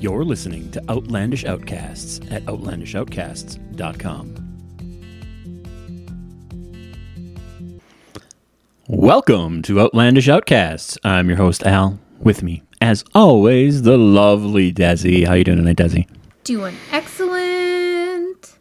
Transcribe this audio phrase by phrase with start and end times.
[0.00, 4.46] You're listening to Outlandish Outcasts at outlandishoutcasts.com.
[8.88, 10.98] Welcome to Outlandish Outcasts.
[11.04, 11.98] I'm your host Al.
[12.20, 15.26] With me, as always, the lovely Desi.
[15.26, 16.08] How you doing tonight, Desi?
[16.44, 18.56] Doing excellent.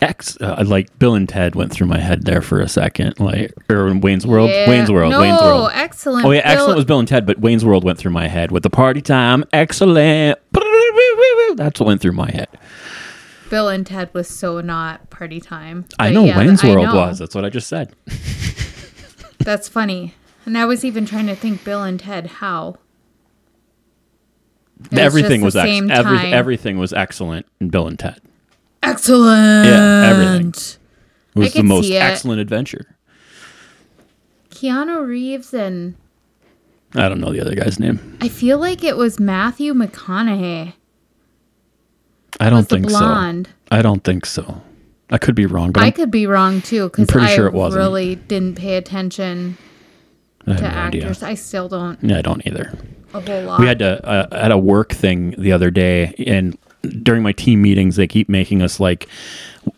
[0.00, 3.52] X, uh, like Bill and Ted went through my head there for a second, like
[3.70, 4.68] or in Wayne's World, Yeah.
[4.68, 5.70] Wayne's World, no, Wayne's World.
[5.74, 6.24] excellent.
[6.26, 8.50] Oh yeah, Bill- excellent was Bill and Ted, but Wayne's World went through my head
[8.50, 9.44] with the party time.
[9.52, 10.38] Excellent.
[11.56, 12.48] That's what went through my head.
[13.50, 15.84] Bill and Ted was so not party time.
[15.98, 16.94] I know yeah, Wayne's World know.
[16.94, 17.18] was.
[17.18, 17.94] That's what I just said.
[19.38, 20.14] That's funny.
[20.46, 22.78] And I was even trying to think Bill and Ted how.
[24.90, 28.20] It everything was the ex- every, everything was excellent in Bill and Ted.
[28.82, 29.66] excellent.
[29.66, 30.80] Yeah, everything.
[31.34, 32.96] It was the most excellent adventure.
[34.50, 35.96] Keanu Reeves and
[36.94, 38.18] I don't know the other guy's name.
[38.20, 40.74] I feel like it was Matthew McConaughey.
[42.40, 43.46] I don't think blonde.
[43.48, 43.52] so.
[43.70, 44.62] I don't think so.
[45.10, 47.46] I could be wrong, but I I'm- could be wrong too because pretty I sure
[47.46, 47.80] it wasn't.
[47.80, 49.58] really didn't pay attention
[50.46, 51.02] I to no idea.
[51.02, 51.22] actors.
[51.22, 52.72] I still don't Yeah, I don't either.
[53.14, 53.60] a whole lot.
[53.60, 56.56] We had to uh, I had a work thing the other day, and
[57.02, 59.06] during my team meetings, they keep making us like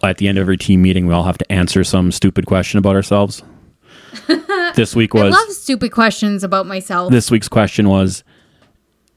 [0.02, 2.78] at the end of every team meeting, we all have to answer some stupid question
[2.78, 3.42] about ourselves.
[4.76, 7.10] this week was I love stupid questions about myself.
[7.10, 8.22] this week's question was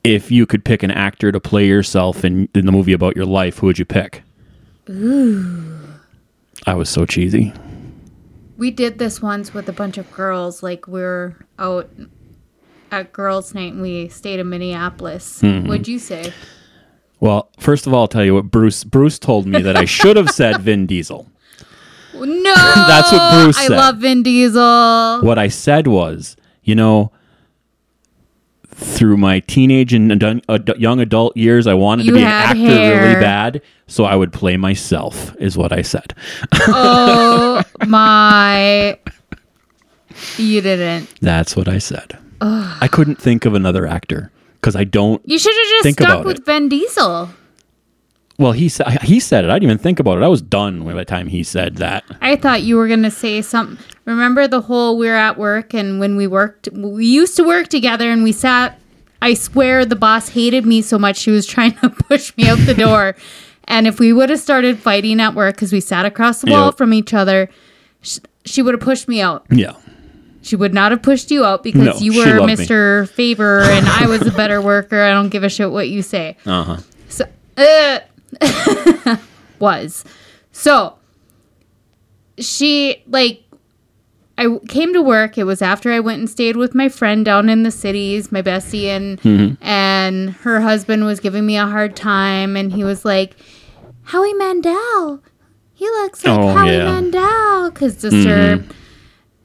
[0.07, 3.25] if you could pick an actor to play yourself in, in the movie about your
[3.25, 4.23] life, who would you pick?
[4.89, 5.77] Ooh.
[6.65, 7.53] I was so cheesy.
[8.57, 10.63] We did this once with a bunch of girls.
[10.63, 11.89] Like we are out
[12.91, 15.41] at girls' night and we stayed in Minneapolis.
[15.41, 15.67] Mm-hmm.
[15.67, 16.33] What'd you say?
[17.19, 20.15] Well, first of all, I'll tell you what Bruce Bruce told me that I should
[20.17, 21.27] have said Vin Diesel.
[22.13, 23.77] No, That's what Bruce I said.
[23.77, 25.21] love Vin Diesel.
[25.21, 27.11] What I said was, you know,
[28.77, 32.27] through my teenage and adun- ad- young adult years, I wanted You to be an
[32.27, 33.01] actor hair.
[33.01, 35.35] really bad, so I would play myself.
[35.39, 36.13] Is what I said.
[36.69, 38.97] Oh my!
[40.37, 41.09] You didn't.
[41.21, 42.17] That's what I said.
[42.39, 45.21] I couldn't think of another actor because I don't.
[45.27, 46.45] You should have just Think stuck with it.
[46.45, 47.29] Vin Diesel.
[48.39, 49.49] Well, he said he said it.
[49.49, 50.23] I didn't even think about it.
[50.23, 52.03] I was done by the time he said that.
[52.21, 53.77] I thought you were gonna say something.
[54.05, 57.67] Remember the whole we were at work and when we worked, we used to work
[57.69, 58.79] together and we sat.
[59.21, 62.59] I swear the boss hated me so much she was trying to push me out
[62.59, 63.15] the door.
[63.63, 66.65] And if we would have started fighting at work because we sat across the wall
[66.67, 66.77] Yep.
[66.77, 67.49] from each other,
[68.01, 69.45] sh- she would have pushed me out.
[69.49, 69.73] Yeah.
[70.43, 72.65] She would not have pushed you out because No, you were loved me.
[72.65, 73.09] Mr.
[73.09, 75.01] Favor and I was a better worker.
[75.01, 76.37] I don't give a shit what you say.
[76.45, 76.77] Uh huh.
[77.09, 77.25] So,
[77.57, 77.99] uh,
[79.59, 80.03] was.
[80.51, 80.95] So,
[82.39, 83.43] she, like,
[84.37, 85.37] I came to work.
[85.37, 88.41] It was after I went and stayed with my friend down in the cities, my
[88.41, 89.63] bestie, and, Mm-hmm.
[89.65, 92.55] and her husband was giving me a hard time.
[92.55, 93.35] And he was like,
[94.03, 95.23] Howie Mandel.
[95.73, 96.85] He looks like Oh, Howie yeah.
[96.85, 97.71] Mandel.
[97.71, 98.73] Because Disturbed.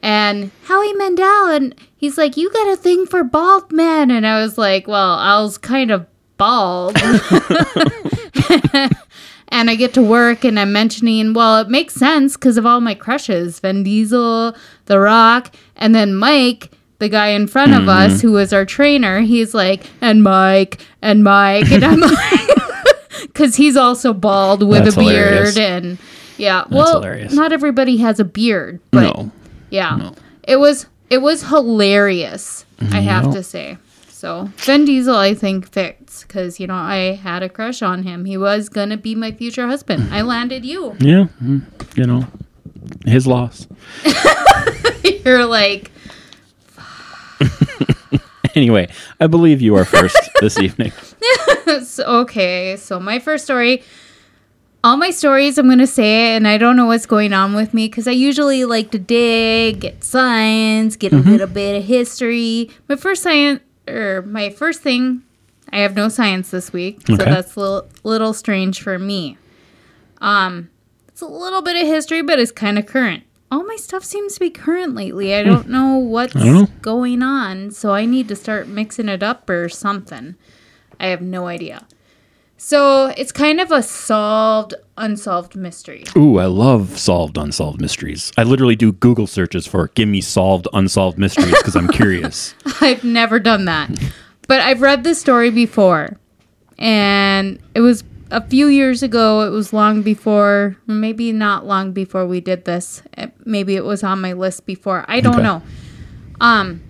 [0.03, 1.47] And Howie Mandel.
[1.51, 4.11] And he's like, You got a thing for bald men.
[4.11, 6.07] And I was like, Well, I was kind of
[6.43, 6.97] bald.
[9.49, 12.81] and I get to work and I'm mentioning, well, it makes sense because of all
[12.81, 14.55] my crushes Vin Diesel,
[14.87, 17.89] The Rock, and then Mike, the guy in front of Mm-hmm.
[18.15, 19.21] us who was our trainer.
[19.21, 21.71] He's like, and Mike, and Mike.
[21.71, 22.49] And I'm like,
[23.23, 25.33] because he's also bald with That's a beard.
[25.33, 25.57] hilarious.
[25.59, 25.99] And
[26.39, 27.33] yeah, well, hilarious.
[27.33, 29.31] not everybody has a beard, but No.
[29.71, 30.11] yeah,
[30.45, 32.65] it was it was hilarious.
[32.91, 33.33] I have No.
[33.35, 33.77] to say.
[34.23, 38.25] So Vin Diesel, I think fits because you know I had a crush on him.
[38.25, 40.15] He was gonna be my future husband.
[40.15, 40.95] I landed you.
[41.01, 41.27] Yeah.
[41.43, 41.63] mm,
[41.97, 42.25] You know,
[43.05, 43.67] his loss.
[45.25, 45.91] You're like,
[48.55, 48.87] Anyway,
[49.19, 50.93] I believe you are first this evening.
[51.83, 52.77] so, okay.
[52.77, 53.83] So my first story.
[54.85, 57.75] All my stories, I'm gonna say it, and I don't know what's going on with
[57.75, 62.71] me because I usually like to dig, get science, get a little bit of history.
[62.89, 65.23] My first science, or my first thing,
[65.73, 69.39] I have no science this week, so that's a little, little strange for me.
[70.19, 70.71] Um,
[71.09, 73.25] it's a little bit of history, but it's kind of current.
[73.51, 75.35] All my stuff seems to be current lately.
[75.35, 76.67] I don't know what's don't know.
[76.81, 80.37] going on, so I need to start mixing it up or something.
[80.99, 81.87] I have no idea.
[82.65, 86.05] So it's kind of a solved, unsolved mystery.
[86.17, 88.31] Ooh, I love solved unsolved mysteries.
[88.39, 92.55] I literally do Google searches for give me solved unsolved mysteries because I'm curious.
[92.81, 93.91] I've never done that.
[94.47, 96.21] But I've read this story before.
[96.79, 99.41] And it was a few years ago.
[99.41, 103.03] It was long before, maybe not long before we did this.
[103.45, 105.05] Maybe it was on my list before.
[105.09, 105.43] I don't Okay.
[105.43, 105.63] know.
[106.41, 106.81] Um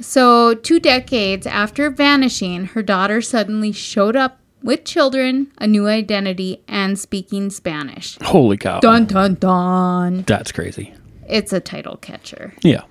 [0.00, 6.62] so, two decades after vanishing, her daughter suddenly showed up with children, a new identity,
[6.68, 8.18] and speaking Spanish.
[8.22, 8.80] Holy cow.
[8.80, 10.24] Dun dun dun.
[10.26, 10.94] That's crazy.
[11.28, 12.54] It's a title catcher.
[12.62, 12.82] Yeah.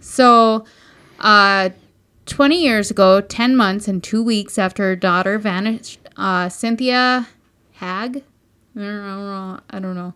[0.00, 0.64] So,
[1.18, 1.70] uh,
[2.26, 7.28] 20 years ago, 10 months and two weeks after her daughter vanished, uh, Cynthia
[7.80, 8.22] Haag,
[8.76, 10.14] I don't know, I don't know,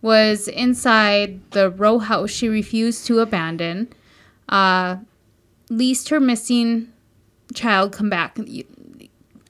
[0.00, 3.88] was inside the row house she refused to abandon.
[4.48, 4.96] Uh,
[5.70, 6.92] least her missing
[7.54, 8.38] child come back.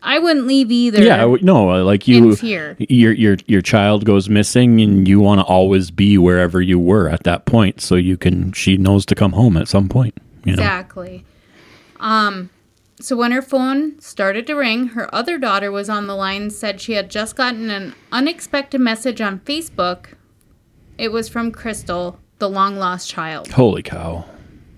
[0.02, 1.02] I wouldn't leave either.
[1.02, 5.40] Yeah, I no, uh, like you your your your child goes missing and you want
[5.40, 9.14] to always be wherever you were at that point so you can she knows to
[9.14, 10.14] come home at some point,
[10.44, 10.62] you know.
[10.62, 11.25] Exactly.
[12.00, 12.50] Um,
[13.00, 16.81] so when her phone started to ring, her other daughter was on the line said
[16.81, 20.14] she had just gotten an unexpected message on Facebook.
[20.98, 23.48] It was from Crystal, the long lost child.
[23.48, 24.25] Holy cow.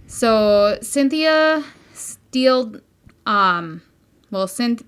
[0.07, 2.77] So Cynthia Steele,
[3.27, 3.83] um,
[4.31, 4.85] well, Cynth-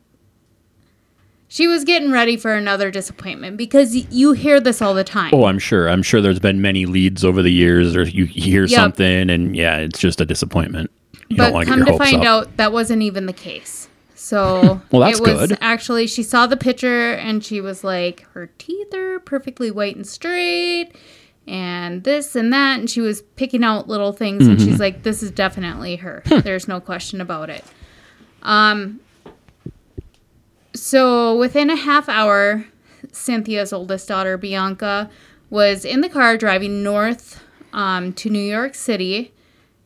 [1.48, 5.30] she was getting ready for another disappointment because y- you hear this all the time.
[5.32, 5.88] Oh, I'm sure.
[5.88, 8.70] I'm sure there's been many leads over the years or you hear Yep.
[8.70, 10.90] something and yeah, it's just a disappointment.
[11.28, 12.24] You but don't want get come to find up.
[12.26, 15.58] out that wasn't even the case so Well, that's it was good.
[15.60, 20.06] actually she saw the picture and she was like her teeth are perfectly white and
[20.06, 20.92] straight
[21.48, 24.68] and this and that and she was picking out little things and Mm-hmm.
[24.70, 26.38] she's like this is definitely her Hmm.
[26.40, 27.64] there's no question about it
[28.42, 29.00] um
[30.76, 32.64] so within a half hour
[33.12, 35.10] cynthia's oldest daughter bianca
[35.50, 37.42] was in the car driving north
[37.72, 39.32] um, to new york city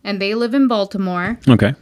[0.05, 1.75] and they live in baltimore Okay.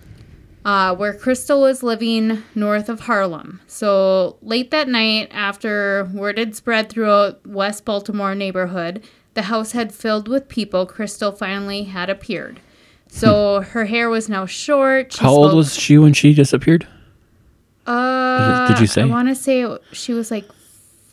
[0.65, 3.61] uh, where Crystal was living north of Harlem.
[3.69, 9.03] So late that night, after word had spread throughout West Baltimore neighborhood,
[9.35, 10.85] the house had filled with people.
[10.85, 12.61] Crystal finally had appeared.
[13.09, 15.13] So her hair was now short.
[15.13, 15.25] She Hmm.
[15.27, 16.87] How old was she when she disappeared?
[17.89, 19.03] Uh, did you say?
[19.03, 20.45] I want to say she was like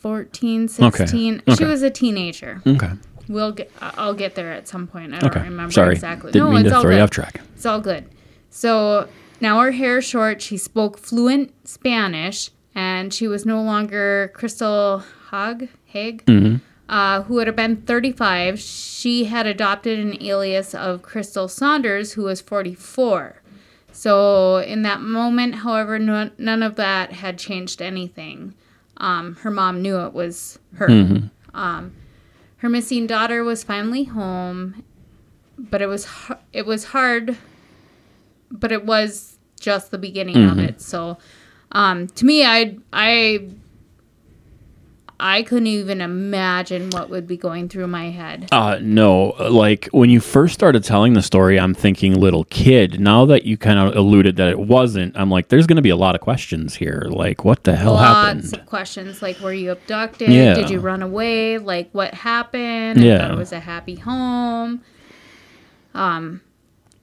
[0.00, 1.42] 14, 16.
[1.48, 1.54] Okay.
[1.56, 2.62] She was a teenager.
[2.66, 2.90] Okay.
[3.28, 3.70] We'll get.
[3.80, 5.14] I'll get there at some point.
[5.14, 5.42] I don't Okay.
[5.42, 5.92] remember Sorry.
[5.94, 6.30] exactly.
[6.32, 6.96] Didn't no, mean it's to all throw good.
[6.98, 7.40] you off track.
[7.54, 8.04] It's all good.
[8.50, 9.08] So
[9.40, 10.40] now her hair is short.
[10.42, 16.22] She spoke fluent Spanish, and she was no longer Crystal Haag, Haig,
[16.88, 18.60] uh, who would have been 35.
[18.60, 23.42] She had adopted an alias of Crystal Saunders, who was 44.
[23.96, 28.54] So in that moment, however, no, none of that had changed anything.
[28.98, 30.86] Um, her mom knew it was her.
[31.54, 31.92] Um,
[32.58, 34.84] her missing daughter was finally home,
[35.58, 36.06] but it was
[36.52, 37.36] it was hard
[38.50, 40.80] but it was just the beginning of it.
[40.80, 41.18] So,
[41.72, 43.48] um, to me, I I
[45.18, 48.48] I couldn't even imagine what would be going through my head.
[48.52, 53.00] Uh, no, like when you first started telling the story, I'm thinking little kid.
[53.00, 55.88] Now that you kind of alluded that it wasn't, I'm like, there's going to be
[55.90, 57.06] a lot of questions here.
[57.08, 58.42] Like, what the hell Lots happened?
[58.44, 60.28] Lots of questions like, were you abducted?
[60.28, 60.54] Yeah.
[60.54, 61.56] Did you run away?
[61.58, 63.00] Like, what happened?
[63.00, 63.18] I Yeah.
[63.18, 64.82] thought it was a happy home.
[65.94, 66.42] Um,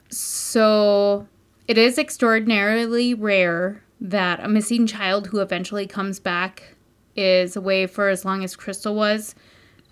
[0.09, 1.27] so
[1.67, 6.75] it is extraordinarily rare that a missing child who eventually comes back
[7.15, 9.35] is away for as long as Crystal was.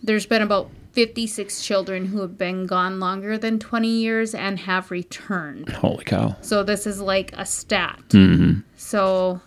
[0.03, 4.91] There's been about 56 children who have been gone longer than 20 years and have
[4.91, 5.69] returned.
[5.69, 6.35] Holy cow.
[6.41, 8.01] So this is like a stat.
[8.09, 8.61] Mm-hmm.
[8.75, 9.39] So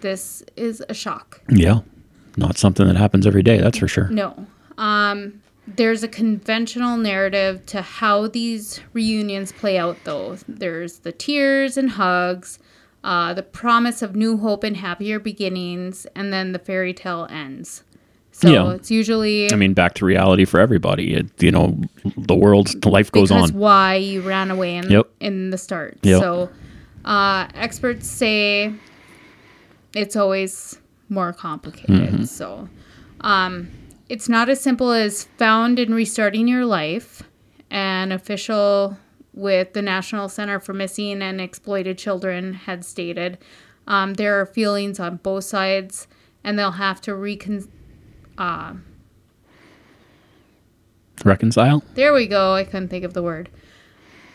[0.00, 1.40] this is a shock.
[1.48, 1.80] Yeah.
[2.36, 4.08] Not something that happens every day, that's for sure.
[4.08, 4.46] No.
[4.76, 10.36] Um there's a conventional narrative to how these reunions play out though.
[10.48, 12.58] There's the tears and hugs,
[13.04, 17.82] uh, the promise of new hope and happier beginnings, and then the fairy tale ends.
[18.32, 18.70] So Yeah.
[18.72, 21.14] it's usually I mean, back to reality for everybody.
[21.14, 21.80] It, you know,
[22.16, 23.50] the world, life goes on.
[23.50, 25.06] why you ran away in, Yep.
[25.20, 25.98] in the start.
[26.02, 26.20] Yep.
[26.20, 26.50] So
[27.04, 28.72] uh, experts say
[29.94, 30.78] it's always
[31.08, 31.90] more complicated.
[32.12, 32.24] Mm-hmm.
[32.24, 32.68] So
[33.22, 33.68] um,
[34.08, 37.22] it's not as simple as found and restarting your life.
[37.72, 38.96] An official
[39.40, 43.38] with the National Center for Missing and Exploited Children had stated
[43.86, 46.06] um, there are feelings on both sides,
[46.44, 47.68] and they'll have to recon.
[48.38, 48.74] Uh,
[51.24, 51.82] Reconcile?
[51.94, 52.54] There we go.
[52.54, 53.50] I couldn't think of the word.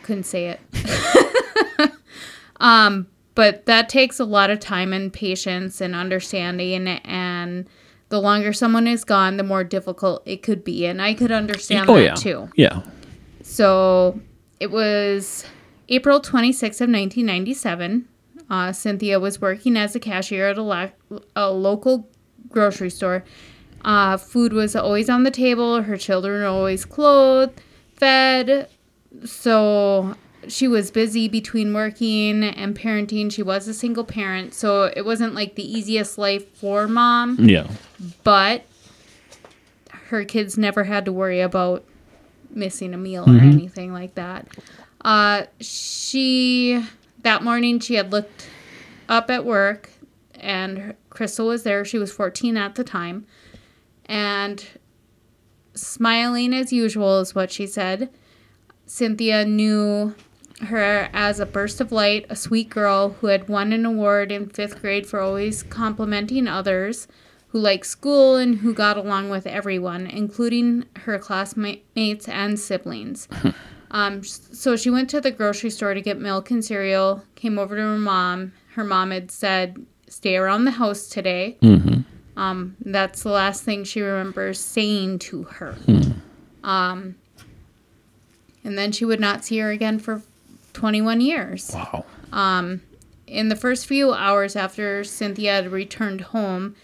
[0.04, 1.92] Couldn't say it.
[2.58, 7.68] um, but that takes a lot of time and patience and understanding and
[8.10, 10.86] the longer someone is gone, the more difficult it could be.
[10.86, 12.14] And I could understand oh, that yeah.
[12.14, 12.50] too.
[12.56, 12.82] Yeah.
[13.42, 14.20] So
[14.66, 15.46] it was
[15.90, 18.08] April 26th of 1997.
[18.50, 20.90] Uh, Cynthia was working as a cashier at a, la-
[21.36, 22.10] a local
[22.50, 23.24] grocery store.
[23.84, 25.84] Uh, food was always on the table.
[25.84, 27.62] Her children were always clothed,
[27.96, 28.68] fed.
[29.24, 30.16] So
[30.48, 33.32] she was busy between working and parenting.
[33.32, 37.68] She was a single parent, so it wasn't like the easiest life for mom, Yeah.
[38.24, 38.66] but
[40.10, 41.84] her kids never had to worry about
[42.56, 44.48] missing a meal or anything like that.
[45.04, 46.84] Uh, she,
[47.22, 48.50] that morning, she had looked
[49.08, 49.92] up at work
[50.40, 51.86] and Crystal was there.
[51.86, 53.26] She was 14 at the time.
[54.06, 54.66] And
[55.74, 58.10] smiling as usual is what she said.
[58.86, 60.16] Cynthia knew
[60.62, 64.48] her as a burst of light, a sweet girl who had won an award in
[64.48, 67.08] fifth grade for always complimenting others,
[67.56, 73.30] who liked school and who got along with everyone, including her classmates and siblings.
[73.92, 77.78] um, so she went to the grocery store to get milk and cereal, came over
[77.78, 78.52] to her mom.
[78.74, 81.58] Her mom had said, Stay around the house today.
[81.62, 82.02] Mm-hmm.
[82.38, 85.78] Um, that's the last thing she remembers saying to her.
[86.62, 87.16] Um,
[88.66, 90.24] and then she would not see her again for
[90.74, 91.72] 21 years.
[91.74, 92.04] Wow.
[93.28, 96.76] In the first few hours after Cynthia had returned home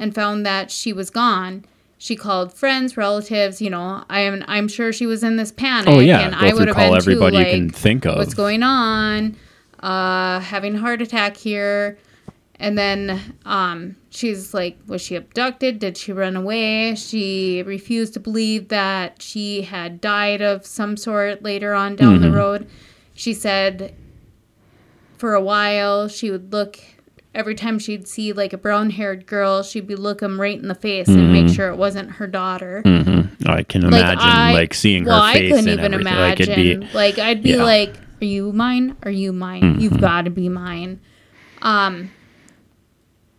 [0.00, 1.64] and found that she was gone,
[1.98, 3.60] she called friends, relatives.
[3.62, 4.44] You know, I am.
[4.48, 5.88] I'm sure she was in this panic.
[5.94, 6.20] Oh yeah.
[6.20, 7.42] and Go I would have call been everybody too.
[7.42, 8.16] you can think of.
[8.16, 9.36] what's going on?
[9.78, 11.98] Uh, having a heart attack here.
[12.62, 15.78] And then um, she's like, was she abducted?
[15.78, 16.94] Did she run away?
[16.94, 22.22] She refused to believe that she had died of some sort later on down Mm-hmm.
[22.30, 22.68] the road.
[23.14, 23.94] She said
[25.16, 26.78] for a while she would look
[27.34, 30.74] every time she'd see like a brown haired girl, she'd be looking right in the
[30.74, 32.82] face and make sure it wasn't her daughter.
[32.84, 33.48] Mm-hmm.
[33.48, 36.12] I can imagine like, seeing well, her face I couldn't and even everything.
[36.12, 36.80] imagine.
[36.80, 37.56] Like be like I'd be yeah.
[37.56, 37.64] Mm-hmm.
[37.64, 38.96] like, "Are you mine?
[39.02, 39.80] Are you mine?
[39.80, 41.00] You've got to be mine."
[41.62, 42.10] Um,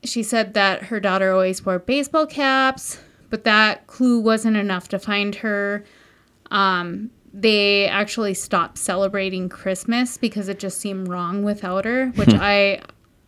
[0.03, 4.99] she said that her daughter always wore baseball caps, but that clue wasn't enough to
[4.99, 5.83] find her.
[6.49, 12.81] Um, they actually stopped celebrating Christmas because it just seemed wrong without her, which I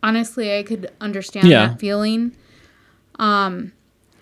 [0.04, 1.48] honestly I could understand.
[1.48, 1.68] Yeah.
[1.68, 2.36] that feeling.
[3.18, 3.72] Um,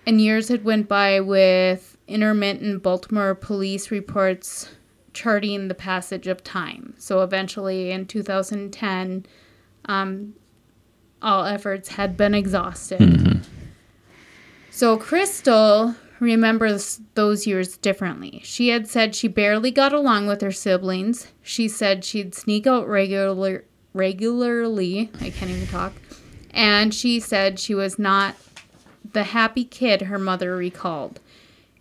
[0.07, 4.69] and years had went by with intermittent Baltimore police reports
[5.13, 6.95] charting the passage of time.
[6.97, 9.25] So eventually, in 2010,
[9.85, 10.33] um,
[11.21, 13.45] all efforts had been exhausted.
[14.71, 18.41] So Crystal remembers those years differently.
[18.43, 21.27] She had said she barely got along with her siblings.
[21.43, 25.09] She said she'd sneak out regular regularly.
[25.21, 25.93] I can't even talk.
[26.51, 28.35] And she said she was not
[29.13, 31.19] the happy kid her mother recalled.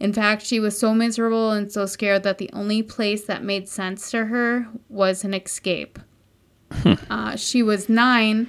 [0.00, 3.68] In fact, she was so miserable and so scared that the only place that made
[3.68, 5.98] sense to her was an escape.
[7.10, 8.48] uh, she was nine.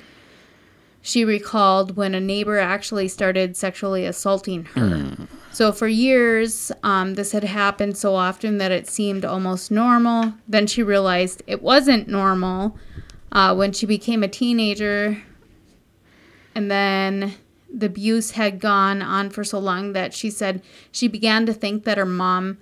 [1.02, 5.28] She recalled when a neighbor actually started sexually assaulting her.
[5.52, 10.34] So, for years, um, this had happened so often that it seemed almost normal.
[10.48, 12.78] Then she realized it wasn't normal
[13.34, 15.22] uh, when she became a teenager.
[16.56, 17.34] And then
[17.74, 20.62] the abuse had gone on for so long that she said
[20.92, 22.60] she began to think that her mom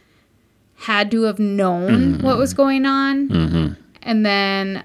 [0.75, 3.77] had to have known what was going on.
[4.01, 4.83] And then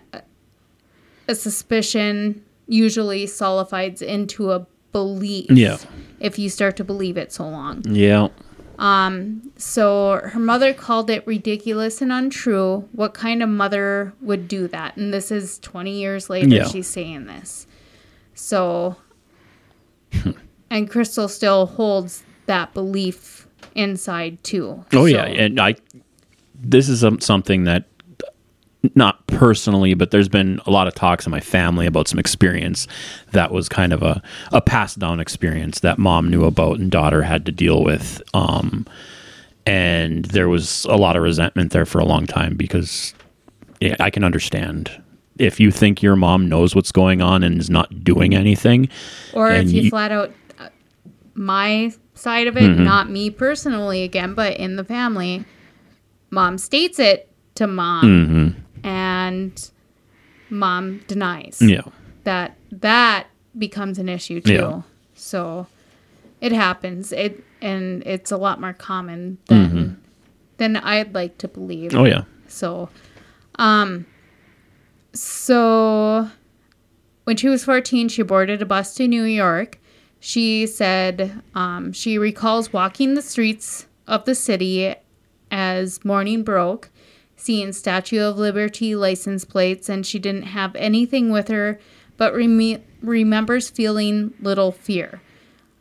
[1.29, 5.79] a suspicion usually solidifies into a belief Yeah.
[6.21, 7.83] if you start to believe it so long.
[7.89, 8.29] Yeah.
[8.79, 12.89] So her mother called it ridiculous and untrue.
[12.93, 14.97] What kind of mother would do that?
[14.97, 16.65] And this is 20 years later Yeah.
[16.69, 17.67] she's saying this.
[18.35, 18.97] So
[20.71, 24.85] and Crystal still holds that belief inside too.
[24.93, 25.75] Oh So- yeah, and I.
[26.59, 27.85] This is um, something that,
[28.95, 32.87] not personally, but there's been a lot of talks in my family about some experience
[33.33, 37.23] that was kind of a a passed down experience that mom knew about and daughter
[37.23, 38.23] had to deal with.
[38.35, 38.87] Um,
[39.67, 43.13] and there was a lot of resentment there for a long time because
[43.81, 44.91] yeah, I can understand
[45.39, 48.89] if you think your mom knows what's going on and is not doing anything.
[49.35, 50.69] Or if you you- flat out uh,
[51.35, 52.85] my side of it, Mm-hmm.
[52.85, 55.45] not me personally again, but in the family,
[56.31, 58.61] mom states it to mom Mm-hmm.
[58.87, 59.71] And
[60.49, 61.59] mom denies.
[61.61, 61.83] Yeah.
[62.25, 63.27] That that
[63.59, 64.53] becomes an issue too.
[64.53, 64.83] Yeah.
[65.15, 65.67] So
[66.41, 67.13] it happens.
[67.13, 70.01] It and it's a lot more common than
[70.57, 71.91] than I'd like to believe.
[71.91, 72.01] Mm-hmm.
[72.01, 72.23] Oh yeah.
[72.49, 72.89] So,
[73.57, 74.07] um,
[75.13, 76.29] so
[77.25, 79.79] when she was 14, she boarded a bus to New York.
[80.21, 84.95] She said um, she recalls walking the streets of the city
[85.51, 86.91] as morning broke,
[87.37, 91.79] seeing Statue of Liberty license plates, and she didn't have anything with her,
[92.17, 95.21] but reme- remembers feeling little fear.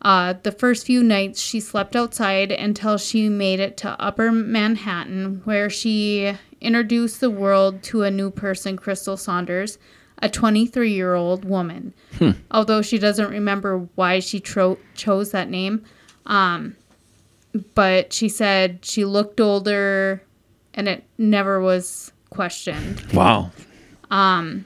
[0.01, 5.41] Uh, the first few nights, she slept outside until she made it to Upper Manhattan,
[5.45, 9.79] where she introduced the world to a new person, Crystal Saunders,
[10.21, 11.93] a 23 year old woman.
[12.51, 15.83] Although she doesn't remember why she tro- chose that name.
[16.25, 16.75] Um,
[17.73, 20.21] but she said she looked older
[20.75, 23.01] and it never was questioned.
[23.13, 23.51] Wow.
[24.11, 24.65] Um,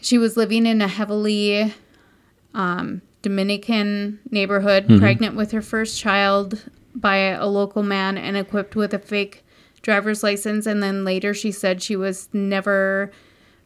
[0.00, 1.72] she was living in a heavily
[2.54, 4.98] um, Dominican neighborhood, mm-hmm.
[4.98, 9.44] pregnant with her first child by a local man and equipped with a fake
[9.82, 10.66] driver's license.
[10.66, 13.12] And then later she said she was never,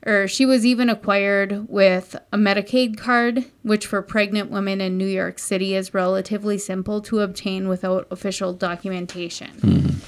[0.05, 5.07] or she was even acquired with a Medicaid card, which for pregnant women in New
[5.07, 9.51] York City is relatively simple to obtain without official documentation.
[9.53, 9.99] Mm-hmm.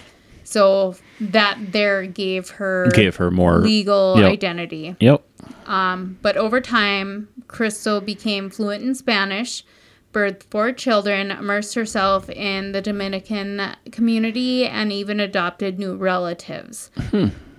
[0.53, 3.59] So that there gave her Gave her more.
[3.59, 4.33] legal Yep.
[4.33, 4.97] identity.
[5.01, 5.23] Yep.
[5.67, 9.65] But over time, Crystal became fluent in Spanish,
[10.13, 16.91] birthed four children, immersed herself in the Dominican community, and even adopted new relatives.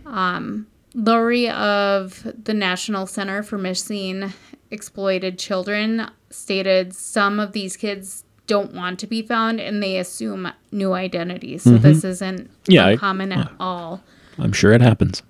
[0.05, 4.31] Um, Lori of the National Center for Missing
[4.69, 10.51] Exploited Children stated some of these kids don't want to be found and they assume
[10.71, 11.63] new identities.
[11.63, 12.95] So this isn't Yeah, I-
[13.31, 14.03] at all.
[14.37, 15.23] I'm sure it happens.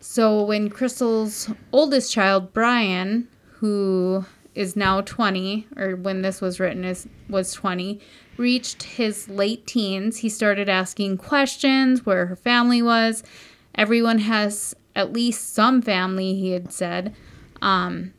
[0.00, 6.84] So when Crystal's oldest child, Brian, who is now 20, or when this was written
[6.84, 8.00] is was 20,
[8.36, 13.22] reached his late teens, he started asking questions where her family was.
[13.74, 17.14] Everyone has at least some family, he had said.
[17.62, 18.12] Um,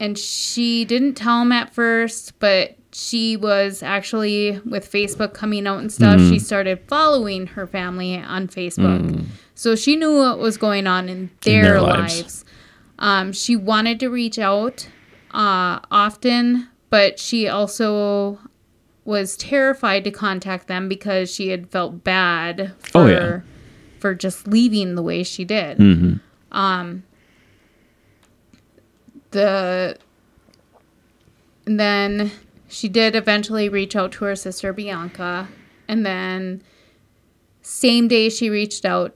[0.00, 5.78] and she didn't tell him at first, but she was actually with Facebook coming out
[5.80, 6.20] and stuff.
[6.20, 9.24] She started following her family on Facebook.
[9.54, 12.20] So she knew what was going on in their, their lives.
[12.20, 12.44] lives.
[12.98, 14.88] Um, she wanted to reach out
[15.32, 18.38] uh, often, but she also
[19.04, 23.40] was terrified to contact them because she had felt bad for Oh, yeah.
[23.98, 25.78] for just leaving the way she did.
[25.78, 26.14] hmm
[29.30, 29.96] the
[31.66, 32.30] and then
[32.72, 35.46] she did eventually reach out to her sister Bianca
[35.88, 36.62] and then
[37.60, 39.14] same day she reached out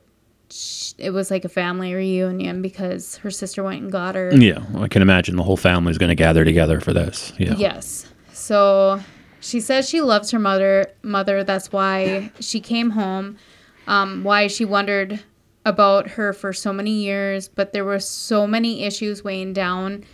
[0.51, 4.63] sh- it was like a family reunion because her sister went and got her Yeah.
[4.77, 7.33] I can imagine the whole family's going to gather together for this.
[7.39, 7.55] Yeah.
[7.57, 8.07] Yes.
[8.33, 9.01] So
[9.41, 10.93] she says she loves her mother.
[11.03, 11.43] Mother.
[11.43, 13.37] That's why she came home.
[13.87, 15.21] Um, why she wondered
[15.65, 20.05] about her for so many years, but there were so many issues weighing down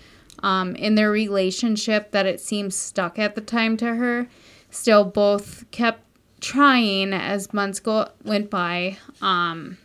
[0.42, 4.26] um, in their relationship that it seemed stuck at the time to her.
[4.70, 6.00] Still, both kept
[6.40, 8.98] trying as months go went by.
[9.20, 9.78] Um,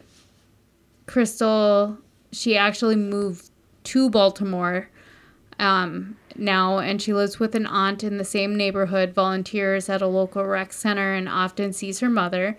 [1.06, 1.98] Crystal,
[2.32, 3.50] she actually moved
[3.86, 4.90] to Baltimore
[5.60, 10.08] um, now, and she lives with an aunt in the same neighborhood, volunteers at a
[10.08, 12.58] local rec center, and often sees her mother.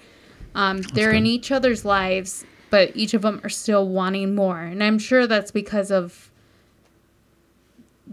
[0.54, 4.82] Um, they're in each other's lives, but each of them are still wanting more, and
[4.82, 6.27] I'm sure that's because of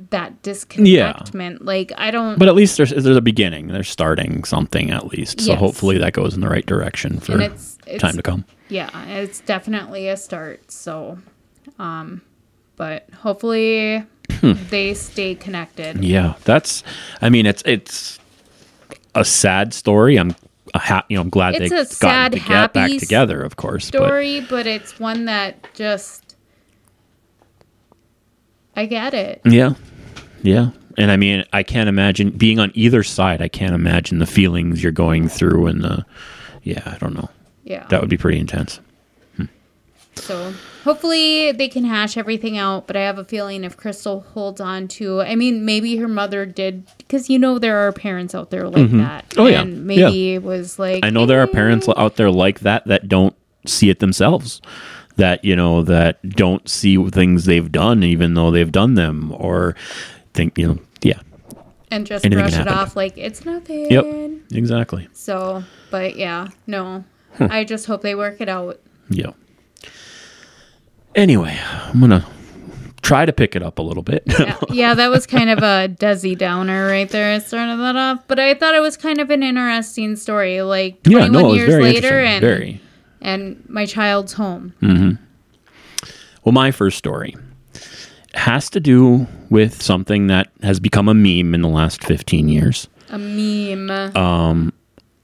[0.09, 1.63] that disconnectment.
[1.65, 3.67] Like I don't, But at least there's there's a beginning.
[3.67, 5.41] They're starting something at least.
[5.41, 5.59] So Yes.
[5.59, 8.45] hopefully that goes in the right direction for it's it's time to come.
[8.69, 10.71] yeah, it's definitely a start.
[10.71, 11.17] So,
[11.79, 12.21] um,
[12.75, 14.03] but hopefully
[14.41, 14.53] Hmm.
[14.71, 16.03] they stay connected.
[16.03, 16.83] Yeah, that's.
[17.21, 18.19] I mean, it's it's
[19.13, 20.17] a sad story.
[20.17, 20.35] I'm
[20.73, 23.85] a ha- you know I'm glad It's they got to get back together, of course.
[23.85, 26.24] story, but it's one that just
[28.75, 29.41] I get it.
[29.45, 29.73] Yeah,
[30.41, 33.41] yeah, and I mean, I can't imagine being on either side.
[33.41, 36.05] I can't imagine the feelings you're going through, and the
[36.63, 37.29] yeah, I don't know.
[37.63, 37.85] Yeah.
[37.89, 38.79] That would be pretty intense.
[39.37, 39.45] Hmm.
[40.15, 42.87] So hopefully they can hash everything out.
[42.87, 46.45] But I have a feeling if Crystal holds on to, I mean, maybe her mother
[46.45, 48.99] did, because you know there are parents out there like mm-hmm.
[48.99, 49.33] that.
[49.37, 49.61] Oh, yeah.
[49.61, 53.07] and maybe it was like I know there are parents out there like that that
[53.07, 53.35] don't
[53.65, 54.61] see it themselves.
[55.17, 59.75] That you know that don't see things they've done, even though they've done them, or
[60.33, 61.19] think you know, yeah,
[61.89, 63.89] and just anything brush it off like it's nothing.
[63.89, 64.05] yep,
[64.51, 67.05] exactly, So, but yeah, no.
[67.35, 67.47] Hmm.
[67.49, 68.79] I just hope they work it out.
[69.09, 69.31] yeah.
[71.15, 72.25] Anyway, I'm gonna
[73.01, 74.23] try to pick it up a little bit.
[74.27, 77.33] Yeah, yeah, that was kind of a Desi downer right there.
[77.35, 80.61] I started that off, but I thought it was kind of an interesting story.
[80.61, 82.81] Like 21 yeah, no, years later, and very.
[83.25, 84.73] And my child's home.
[86.43, 87.35] Well, my first story
[88.35, 92.87] has to do with something that has become a meme in the last 15 years.
[93.09, 93.89] A meme.
[94.15, 94.69] Uh,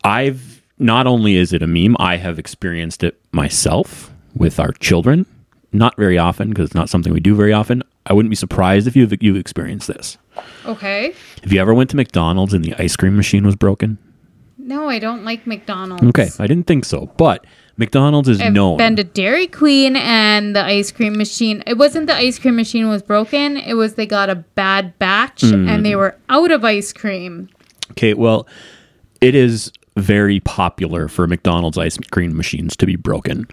[0.04, 5.28] I've not only is it a meme, I have experienced it myself with our children.
[5.72, 7.84] Not very often because it's not something we do very often.
[8.08, 10.18] I wouldn't be surprised if you've you've experienced this.
[10.66, 11.14] okay.
[11.44, 14.00] Have you ever went to McDonald's and the ice cream machine was broken?
[14.58, 16.04] No, I don't like McDonald's.
[16.04, 17.46] Okay, I didn't think so, but
[17.82, 18.78] McDonald's is I've known.
[18.78, 21.64] been to Dairy Queen and the ice cream machine.
[21.66, 23.58] It wasn't the ice cream machine was broken.
[23.58, 25.68] It was they got a bad batch Hmm.
[25.68, 27.50] and they were out of ice cream.
[27.92, 28.48] Okay, well,
[29.20, 33.48] it is very popular for McDonald's ice cream machines to be broken.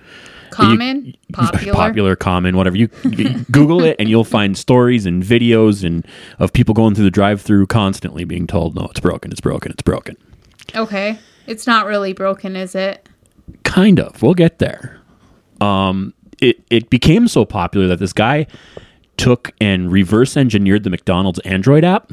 [0.51, 1.73] Common, popular.
[1.75, 2.77] popular, common, whatever.
[2.77, 6.07] You, you Google it and you'll find stories and videos and
[6.39, 9.83] of people going through the drive-through constantly being told, "No, it's broken, it's broken, it's
[9.83, 10.17] broken."
[10.75, 13.09] Okay, it's not really broken, is it?
[13.65, 14.23] Kind of.
[14.23, 15.01] We'll get there.
[15.61, 18.47] Um, it it became so popular that this guy
[19.17, 22.13] took and reverse engineered the McDonald's Android app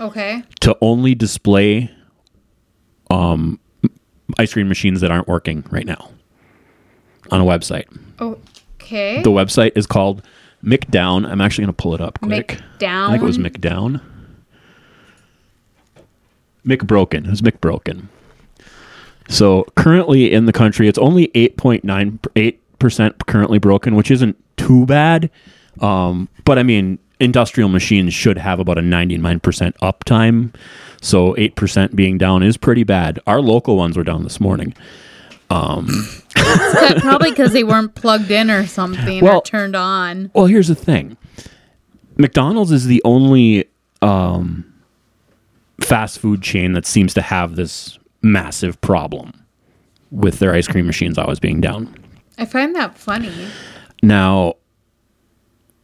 [0.00, 0.42] Okay.
[0.60, 1.90] to only display
[3.10, 3.60] um
[4.38, 6.10] ice cream machines that aren't working right now
[7.30, 7.84] on a website.
[8.20, 9.20] Okay.
[9.22, 10.22] The website is called
[10.64, 11.26] McDown.
[11.30, 12.60] I'm actually going to pull it up quick.
[12.78, 13.08] McDown.
[13.08, 14.00] I think it was McDown?
[14.00, 14.00] McDown.
[16.66, 17.24] McBroken.
[17.26, 18.08] It was McBroken.
[19.28, 25.30] So currently in the country, it's only 8.98% currently broken, which isn't too bad.
[25.80, 29.40] Um, but I mean, industrial machines should have about a 99%
[29.82, 30.54] uptime.
[31.00, 33.18] So 8% being down is pretty bad.
[33.26, 34.74] Our local ones were down this morning.
[36.34, 40.30] But probably because they weren't plugged in or something Well- or turned on.
[40.34, 41.16] Well, here's the thing.
[42.16, 43.64] McDonald's is the only
[44.02, 44.72] um,
[45.80, 49.32] fast food chain that seems to have this massive problem
[50.10, 51.94] with their ice cream machines always being down.
[52.38, 53.32] I find that funny.
[54.02, 54.54] Now,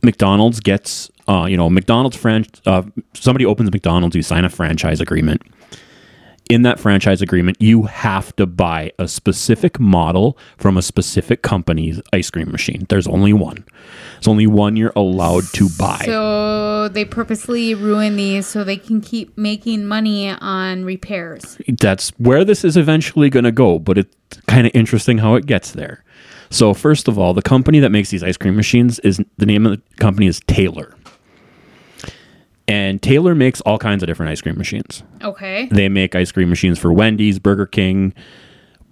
[0.02, 2.82] McDonald's gets, uh, you know, McDonald's fran- uh,
[3.14, 5.42] somebody opens McDonald's, you sign a franchise agreement.
[6.50, 12.00] In that franchise agreement, you have to buy a specific model from a specific company's
[12.12, 12.86] ice cream machine.
[12.88, 13.64] There's only one.
[14.14, 16.02] There's only one you're allowed to buy.
[16.04, 21.56] So they purposely ruin these so they can keep making money on repairs.
[21.78, 24.16] that's where this is eventually going to go, but it's
[24.48, 26.02] kind of interesting how it gets there.
[26.52, 29.66] So, first of all, the company that makes these ice cream machines is the name
[29.66, 30.96] of the company is Taylor.
[32.70, 35.02] And Taylor makes all kinds of different ice cream machines.
[35.22, 35.66] Okay.
[35.66, 38.14] They make ice cream machines for Wendy's, Burger King,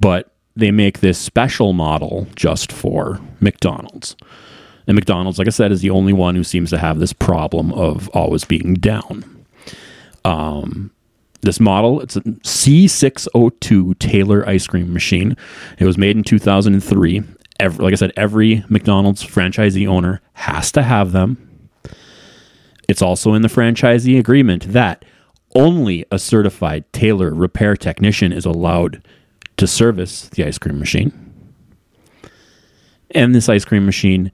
[0.01, 4.17] but they make this special model just for McDonald's.
[4.89, 7.73] And McDonald's, like I said, is the only one who seems to have this problem
[7.73, 9.45] of always being down.
[10.25, 10.91] Um,
[11.43, 15.37] this model, it's a C602 Taylor ice cream machine.
[15.79, 17.23] It was made in 2003.
[17.61, 21.48] Every, like I said, every McDonald's franchisee owner has to have them.
[22.89, 25.05] It's also in the franchisee agreement that
[25.55, 29.03] only a certified Taylor repair technician is allowed
[29.59, 31.13] to service the ice cream machine.
[33.11, 34.33] And this ice cream machine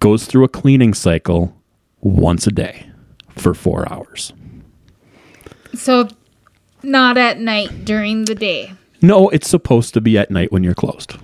[0.00, 1.56] goes through a cleaning cycle
[2.00, 2.88] once a day
[3.30, 4.32] for four hours.
[5.74, 6.08] So
[6.82, 8.72] not at night during the day.
[9.02, 11.16] No, it's supposed to be at night when you're closed.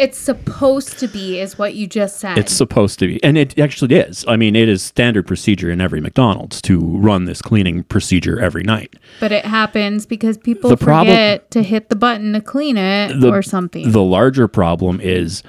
[0.00, 2.38] It's supposed to be, is what you just said.
[2.38, 3.22] It's supposed to be.
[3.22, 4.24] And it actually is.
[4.26, 8.62] I mean, it is standard procedure in every McDonald's to run this cleaning procedure every
[8.62, 8.94] night.
[9.20, 13.28] but it happens because people The forget to hit the button to clean it The-
[13.30, 13.92] or something.
[13.92, 15.42] The larger problem is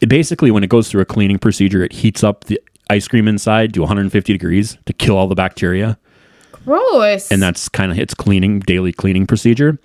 [0.00, 3.28] it basically when it goes through a cleaning procedure, it heats up the ice cream
[3.28, 5.98] inside to 150 degrees to kill all the bacteria.
[6.64, 7.30] Gross.
[7.30, 9.78] and that's kind of its cleaning daily cleaning procedure.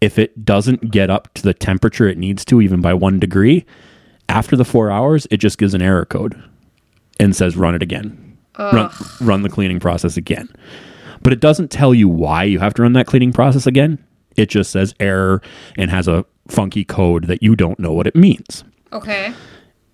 [0.00, 3.64] If it doesn't get up to the temperature it needs to, even by one degree,
[4.28, 6.40] after the four hours, it just gives an error code
[7.18, 10.48] and says run it again, run, run the cleaning process again.
[11.22, 14.04] But it doesn't tell you why you have to run that cleaning process again.
[14.36, 15.40] It just says error
[15.78, 19.32] and has a funky code that you don't know what it means okay.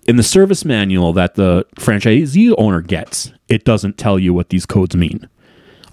[0.07, 4.65] in the service manual that the franchisee owner gets, it doesn't tell you what these
[4.65, 5.27] codes mean.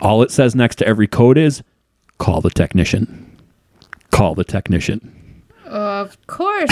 [0.01, 1.63] All it says next to every code is
[2.19, 3.30] call the technician.
[4.11, 5.17] Call the technician.
[5.71, 6.71] Of course.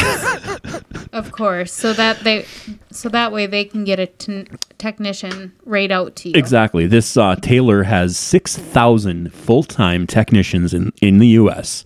[1.13, 1.73] of course.
[1.73, 2.47] So that they
[2.91, 4.47] so that way they can get a t-
[4.77, 6.35] technician right out to you.
[6.35, 6.87] Exactly.
[6.87, 11.85] This uh, Taylor has 6,000 full time technicians in, in the U.S.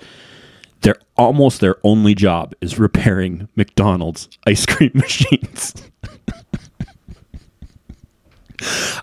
[0.81, 5.75] Their almost their only job is repairing McDonald's ice cream machines.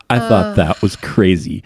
[0.10, 1.64] I thought that was crazy.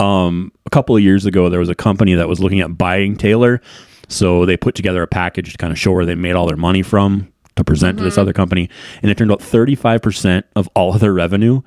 [0.00, 3.16] Um, a couple of years ago, there was a company that was looking at buying
[3.16, 3.60] Taylor.
[4.08, 6.56] So they put together a package to kind of show where they made all their
[6.56, 8.22] money from to present to this mm-hmm.
[8.22, 8.68] other company.
[9.02, 11.62] And it turned out 35% of all of their revenue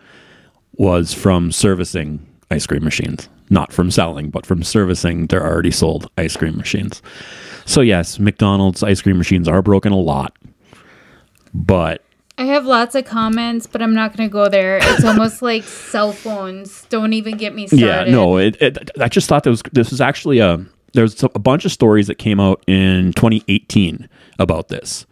[0.74, 6.10] was from servicing ice cream machines, not from selling, but from servicing their already sold
[6.18, 7.02] ice cream machines.
[7.66, 10.38] So, yes, McDonald's ice cream machines are broken a lot,
[11.54, 12.04] but
[12.38, 14.78] I have lots of comments, but I'm not going to go there.
[14.78, 16.86] It's almost like cell phones.
[16.90, 17.86] Don't even get me started.
[17.86, 20.64] yeah, no, it, it, I just thought that was this was actually a
[20.98, 25.06] there's a bunch of stories that came out in 2018 about this,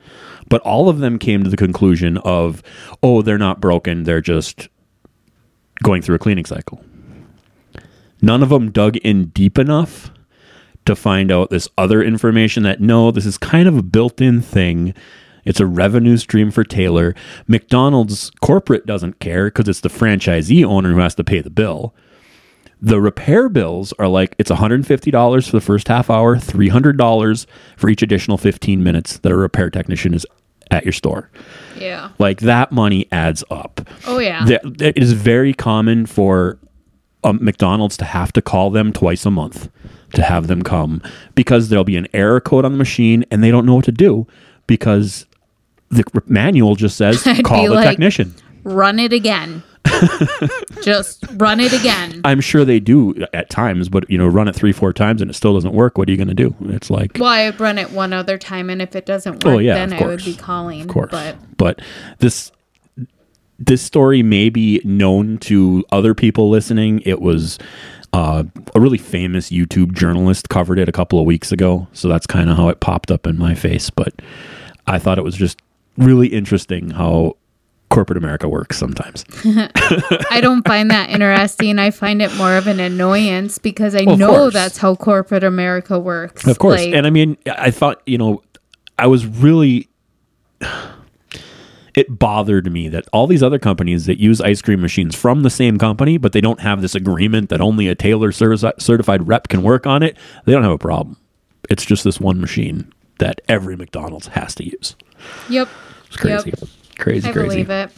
[0.50, 2.64] But all of them came to the conclusion of,
[3.04, 4.04] oh, they're not broken.
[4.04, 4.68] They're just
[5.84, 6.84] going through a cleaning cycle.
[8.22, 10.12] None of them dug in deep enough
[10.86, 14.42] to find out this other information that no, this is kind of a built in
[14.42, 14.96] thing.
[15.44, 17.14] It's a revenue stream for Taylor.
[17.48, 21.94] McDonald's corporate doesn't care because it's the franchisee owner who has to pay the bill.
[22.86, 27.46] The repair bills are like it's $150 for the first half hour, $300
[27.78, 30.24] for each additional 15 minutes that a repair technician is
[30.70, 31.32] at your store.
[31.76, 32.12] Yeah.
[32.20, 33.82] Like that money adds up.
[34.06, 34.46] Oh yeah.
[34.48, 36.60] It is very common for
[37.24, 39.68] um, McDonald's to have to call them twice a month
[40.14, 41.02] to have them come
[41.34, 43.92] because there'll be an error code on the machine and they don't know what to
[43.92, 44.28] do
[44.68, 45.26] because
[45.90, 48.36] the manual just says call the like- technician.
[48.64, 49.64] run it again.
[50.82, 52.22] Just run it again.
[52.24, 55.30] I'm sure they do at times, but you know, run it three, four times and
[55.30, 55.98] it still doesn't work.
[55.98, 56.56] What are you going to do?
[56.74, 59.58] It's like, Well, I run it one other time, and if it doesn't work, Oh,
[59.60, 60.82] yeah, then I would be calling.
[60.82, 61.82] of course, But but
[62.20, 62.52] this
[63.58, 67.02] this story may be known to other people listening.
[67.06, 67.58] It was
[68.12, 68.44] uh,
[68.74, 72.50] a really famous YouTube journalist covered it a couple of weeks ago, so that's kind
[72.50, 73.90] of how it popped up in my face.
[73.90, 74.14] But
[74.88, 75.60] I thought it was just
[75.98, 77.38] really interesting how
[77.96, 79.24] corporate America works sometimes.
[80.30, 81.80] I don't find that interesting.
[81.80, 85.98] I find it more of an annoyance because I Well, know that's how corporate America
[85.98, 86.46] works.
[86.46, 86.82] Of course.
[86.82, 88.44] Like, and I mean, I thought, you know,
[89.00, 89.90] I was really.
[91.96, 95.50] It bothered me that all these other companies that use ice cream machines from the
[95.50, 99.64] same company, but they don't have this agreement that only a Taylor certified rep can
[99.64, 101.16] work on it, they don't have a problem.
[101.70, 104.98] It's just this one machine that every McDonald's has to use.
[105.50, 105.70] yep.
[106.08, 106.50] It's crazy.
[106.60, 106.70] Yep.
[106.98, 107.48] Crazy, I crazy.
[107.64, 107.92] believe it.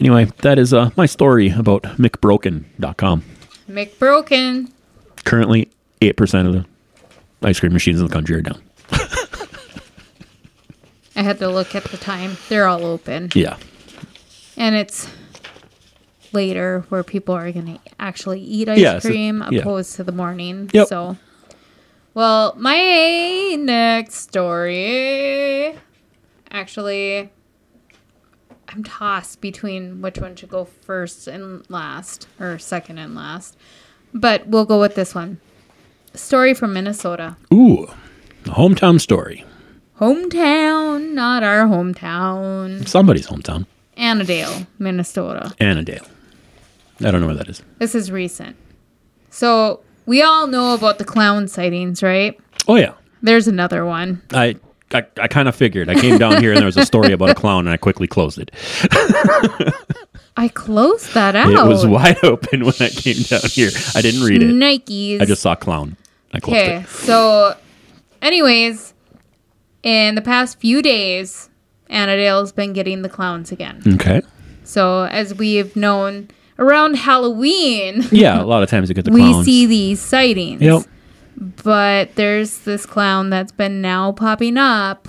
[0.00, 3.24] Anyway, that is uh, my story about McBroken.com.
[3.68, 4.70] McBroken.
[5.24, 5.68] Currently,
[6.00, 6.66] 8% of the
[7.46, 8.62] ice cream machines in the country are down.
[11.16, 12.36] I had to look at the time.
[12.48, 13.30] They're all open.
[13.34, 13.56] Yeah.
[14.56, 15.08] And it's
[16.32, 19.60] later where people are going to actually eat ice Yeah, cream yeah.
[19.60, 20.70] opposed to the morning.
[20.72, 20.86] Yep.
[20.88, 21.16] So,
[22.14, 25.76] well, my next story
[26.52, 27.30] actually,
[28.68, 33.56] I'm tossed between which one should go first and last, or second and last.
[34.12, 35.40] But we'll go with this one.
[36.14, 37.36] Story from Minnesota.
[37.52, 37.88] Ooh,
[38.44, 39.44] hometown story.
[39.98, 42.86] Hometown, not our hometown.
[42.86, 43.66] Somebody's hometown.
[43.96, 45.54] Annandale, Minnesota.
[45.58, 46.06] Annandale.
[47.00, 47.62] I don't know where that is.
[47.78, 48.56] This is recent.
[49.30, 52.38] So we all know about the clown sightings, right?
[52.66, 54.22] Oh yeah, There's another one.
[54.32, 54.56] I
[54.92, 55.88] I, I kind of figured.
[55.88, 58.06] I came down here and there was a story about a clown, and I quickly
[58.06, 58.50] closed it.
[60.36, 61.50] I closed that out.
[61.50, 63.70] It was wide open when I came down here.
[63.94, 64.50] I didn't read it.
[64.50, 65.20] Nikes.
[65.20, 65.96] I just saw clown.
[66.32, 66.76] I closed okay.
[66.76, 66.88] it.
[66.88, 67.56] So,
[68.22, 68.94] anyways,
[69.82, 71.50] in the past few days,
[71.90, 73.82] Annandale's been getting the clowns again.
[73.94, 74.22] Okay.
[74.64, 79.20] So, as we've known, around Halloween, Yeah, a lot of times you get the we
[79.20, 79.44] clowns.
[79.44, 80.62] see these sightings.
[80.62, 80.82] Yep.
[81.64, 85.08] But there's this clown that's been now popping up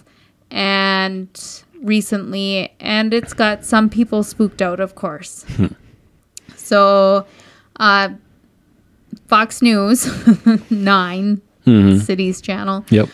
[0.52, 5.46] and recently and it's got some people spooked out of course.
[6.56, 7.26] So
[7.80, 8.10] uh
[9.28, 10.08] fox news
[10.72, 11.42] 9
[12.00, 13.10] cities channel Yep.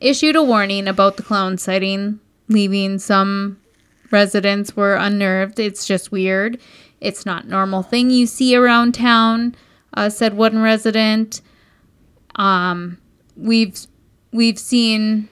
[0.00, 3.58] issued a warning about the clown sighting leaving some
[4.10, 5.58] residents were unnerved.
[5.58, 6.58] It's just weird.
[7.00, 9.54] It's not normal thing you see around town
[9.94, 11.40] uh, said one resident
[12.36, 12.98] um,
[13.36, 13.78] we've
[14.32, 15.28] we've seen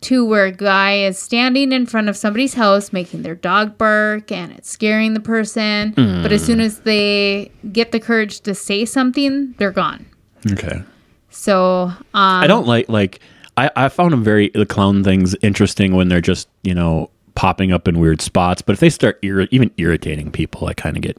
[0.00, 4.30] two where a guy is standing in front of somebody's house making their dog bark
[4.30, 8.84] and it's scaring the person but as soon as they get the courage to say
[8.84, 10.04] something they're gone
[10.52, 10.82] Okay.
[11.30, 13.20] so um, I don't like like
[13.56, 17.72] I I found them very the clown things interesting when they're just you know popping
[17.72, 18.60] up in weird spots.
[18.62, 21.16] But if they start irri- even irritating people, I kind of get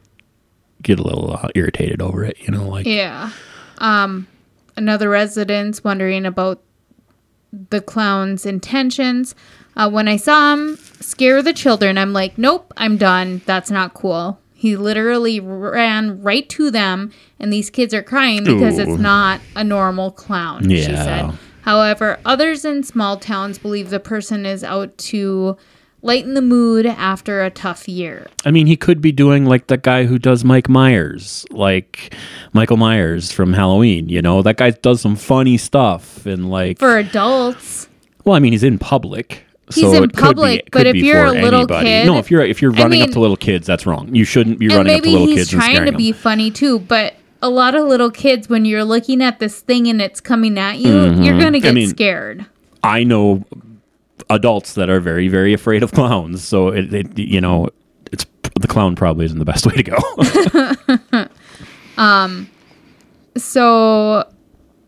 [0.86, 2.38] get a little uh, irritated over it.
[2.40, 3.32] You know, like Yeah.
[3.78, 4.26] Um,
[4.76, 6.62] another resident's wondering about
[7.70, 9.34] the clown's intentions.
[9.76, 13.42] Uh, when I saw him scare the children, I'm like, nope, I'm done.
[13.44, 14.38] That's not cool.
[14.54, 18.82] He literally ran right to them, and these kids are crying because Ooh.
[18.82, 21.30] it's not a normal clown, she said.
[21.60, 25.58] However, others in small towns believe the person is out to
[26.02, 28.26] lighten the mood after a tough year.
[28.44, 32.14] I mean, he could be doing like the guy who does Mike Myers, like
[32.52, 34.08] Michael Myers from Halloween.
[34.08, 36.78] You know, that guy does some funny stuff and like.
[36.78, 37.88] For adults,
[38.24, 39.42] well, I mean, he's in public.
[39.74, 41.86] He's so in public, be, but if you're a little anybody.
[41.86, 44.14] kid- no, if you're if you're I running up to little kids, that's wrong.
[44.14, 45.98] You shouldn't be running up to little he's kids and trying scaring to them.
[45.98, 49.88] be funny too, but a lot of little kids, when you're looking at this thing
[49.88, 51.74] and it's coming at you, you're gonna get Mm-hmm.
[51.74, 52.46] mean, scared.
[52.84, 53.44] I know
[54.30, 56.42] adults that are very, very afraid of clowns.
[56.44, 57.68] So it, it you know,
[58.12, 58.26] it's
[58.60, 61.28] the clown probably isn't the best way to go.
[61.98, 62.50] Um,
[63.36, 64.30] so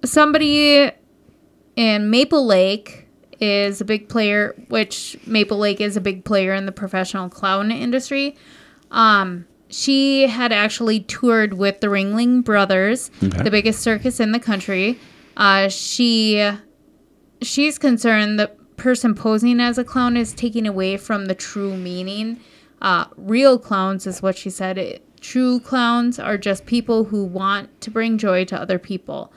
[0.05, 0.90] somebody
[1.77, 3.09] in Maple Lake
[3.40, 7.70] is a big player, which Maple Lake is a big player in the professional clown
[7.70, 8.37] industry.
[8.90, 13.42] Um, she had actually toured with the Ringling Brothers, Okay.
[13.42, 14.98] the biggest circus in the country.
[15.37, 16.46] Uh, she
[17.40, 22.40] she's concerned the person posing as a clown is taking away from the true meaning.
[22.80, 24.78] Uh, real clowns is what she said.
[24.78, 29.32] It, true clowns are just people who want to bring joy to other people.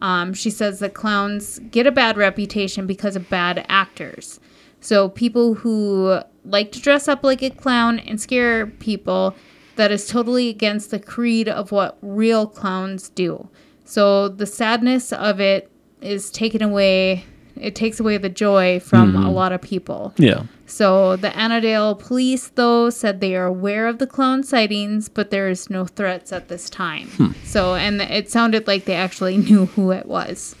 [0.00, 4.40] Um, she says that clowns get a bad reputation because of bad actors.
[4.80, 9.34] So people who like to dress up like a clown and scare people,
[9.76, 13.48] that is totally against the creed of what real clowns do.
[13.84, 15.70] So the sadness of it
[16.00, 17.24] is taken away.
[17.60, 19.28] It takes away the joy from a mm-hmm.
[19.28, 20.14] lot of people.
[20.16, 20.44] yeah.
[20.68, 25.48] So the Annandale police, though, said they are aware of the clown sightings, but there
[25.48, 27.06] is no threats at this time.
[27.10, 27.32] Hmm.
[27.44, 30.56] So, and it sounded like they actually knew who it was.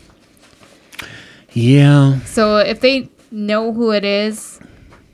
[1.52, 2.20] Yeah.
[2.20, 4.60] So if they know who it is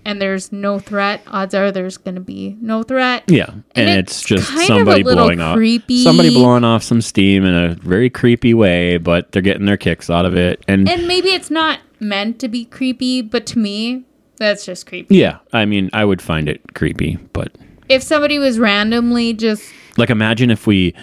[0.04, 3.24] and there's no threat, odds are there's going to be no threat.
[3.28, 3.50] Yeah.
[3.74, 6.02] And, it's it's, just kind of a somebody blowing off creepy.
[6.02, 10.10] somebody blowing off some steam in a very creepy way, but they're getting their kicks
[10.10, 10.64] out of it.
[10.68, 14.04] And, And maybe it's not meant to be creepy, but to me,
[14.36, 15.16] that's just creepy.
[15.16, 17.56] yeah, I mean, I would find it creepy, but
[17.88, 20.94] If somebody was randomly just like imagine if we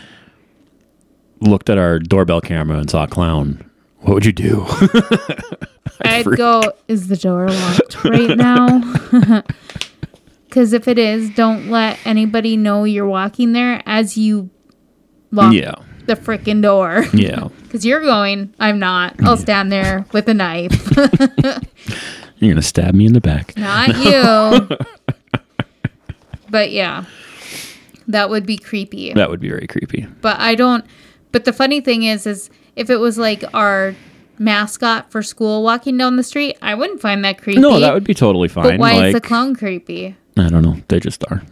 [1.42, 3.69] looked at our doorbell camera and saw a clown.
[4.02, 4.66] What would you do?
[6.02, 9.44] I'd go, is the door locked right now?
[10.50, 14.50] Because if it is, don't let anybody know you're walking there as you
[15.30, 15.76] lock yeah.
[16.08, 17.06] the frickin' door.
[17.14, 17.50] Yeah.
[17.70, 19.14] Because you're going, I'm not.
[19.22, 20.92] I'll stand there with a knife.
[20.98, 23.56] You're going to stab me in the back.
[23.56, 24.76] not you.
[26.50, 27.06] but yeah,
[28.08, 29.14] that would be creepy.
[29.14, 30.08] That would be very creepy.
[30.22, 30.84] But I don't.
[31.32, 33.96] But the funny thing is, is if it was like our
[34.38, 37.60] mascot for school walking down the street, I wouldn't find that creepy.
[37.60, 38.64] No, that would be totally fine.
[38.64, 40.16] But why like, is the clown creepy?
[40.38, 40.78] I don't know.
[40.88, 41.44] They just are.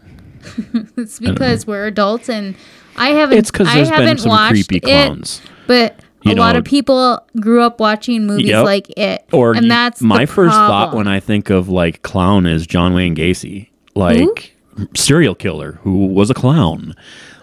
[0.98, 2.56] It's because we're adults and
[2.96, 3.38] I haven't.
[3.38, 6.64] It's because I there's been haven't some watched creepy it, but You a lot of
[6.64, 8.66] people grew up watching movies Yep.
[8.66, 12.66] like it, Or and that's my first thought when I think of like clown is
[12.66, 14.56] John Wayne Gacy, like
[14.96, 16.96] serial killer who was a clown.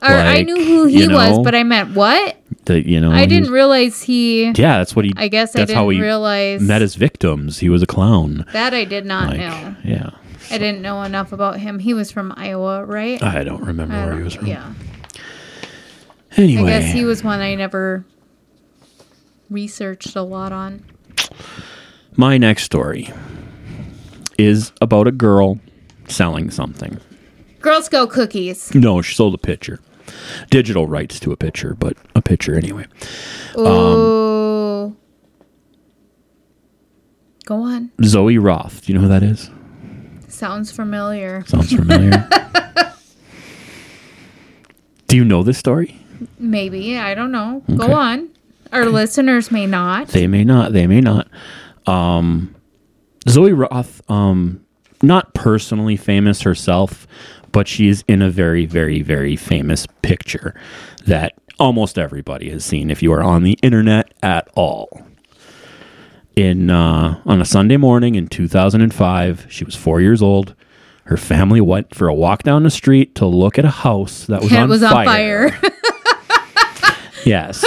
[0.02, 2.36] Or I knew who he you know, was, but I meant what?
[2.66, 4.44] The, you know I didn't realize he.
[4.46, 5.12] yeah, that's what he.
[5.16, 7.58] I guess I that's didn't how he realize met his victims.
[7.58, 8.44] He was a clown.
[8.52, 8.72] that.
[8.74, 9.76] I did not Like, know.
[9.84, 10.10] yeah,
[10.50, 11.78] I didn't know enough about him.
[11.78, 13.22] He was from Iowa, right?
[13.22, 14.46] I don't remember I where don't- he was from.
[14.46, 14.72] Yeah,
[16.36, 18.04] Anyway, I guess he was one I never
[19.50, 20.84] researched a lot on.
[22.16, 23.10] my next story
[24.38, 25.60] is about a girl
[26.08, 26.98] selling something.
[27.60, 28.74] Girl Scout cookies.
[28.74, 29.80] No, she sold a picture.
[30.50, 32.84] Digital rights to a picture, but a picture anyway.
[33.56, 34.96] Um, Oh.
[37.46, 37.90] Go on.
[38.02, 38.84] Zoe Roth.
[38.84, 39.50] Do you know who that is?
[40.28, 41.44] Sounds familiar.
[41.46, 42.26] Sounds familiar.
[45.06, 46.00] Do you know this story?
[46.38, 46.96] Maybe.
[46.98, 47.62] I don't know.
[47.68, 47.76] Okay.
[47.86, 48.30] Go on.
[48.72, 50.08] Our listeners may not.
[50.08, 50.72] They may not.
[50.72, 51.28] They may not.
[51.86, 52.54] Um,
[53.28, 54.64] Zoe Roth, um,
[55.02, 57.06] not personally famous herself,
[57.54, 60.54] but she's in a very, very, very famous picture
[61.06, 65.06] that almost everybody has seen if you are on the internet at all.
[66.34, 70.56] In uh, on a Sunday morning in 2005, she was four years old.
[71.04, 74.42] Her family went for a walk down the street to look at a house that
[74.42, 75.46] was, on, it was fire.
[75.46, 75.70] on fire.
[77.24, 77.64] Yes.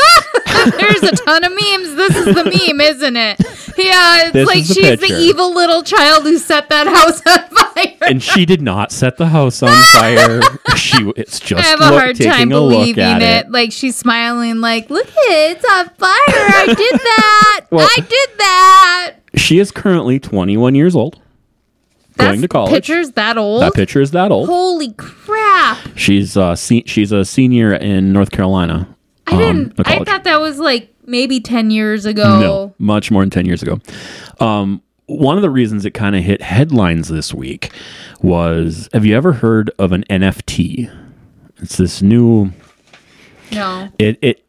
[0.72, 1.96] There's a ton of memes.
[1.96, 3.40] This is the meme, isn't it?
[3.78, 5.08] Yeah, it's This like the she's picture.
[5.16, 7.98] the evil little child who set that house on fire.
[8.10, 10.42] and she did not set the house on fire.
[10.76, 13.52] she it's just I have a look- hard time believing at it.
[13.52, 16.10] Like she's smiling, like, "Look at it, it's on fire!
[16.28, 17.66] I did that!
[17.70, 21.20] Well- I did that!" She is currently 21 years old,
[22.18, 22.72] going to college.
[22.72, 23.62] Pictures that old?
[23.62, 24.48] That picture is that old.
[24.50, 25.78] Holy crap!
[25.96, 28.88] She's uh se- she's a senior in North Carolina.
[29.28, 29.88] I um, didn't.
[29.88, 32.40] I thought that was like maybe ten years ago.
[32.40, 33.80] No, much more than 10 years ago.
[34.40, 37.72] Um, one of the reasons it kind of hit headlines this week
[38.22, 40.92] was have you ever heard of an NFT?
[41.60, 42.52] It's this new
[43.52, 43.90] No.
[44.00, 44.44] it it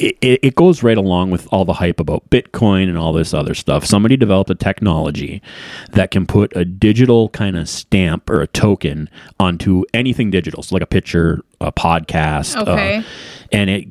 [0.00, 3.54] it, it goes right along with all the hype about Bitcoin and all this other
[3.54, 3.84] stuff.
[3.84, 5.42] Somebody developed a technology
[5.92, 10.74] that can put a digital kind of stamp or a token onto anything digital, so
[10.74, 13.04] like a picture, a podcast, uh, Okay.
[13.52, 13.88] and it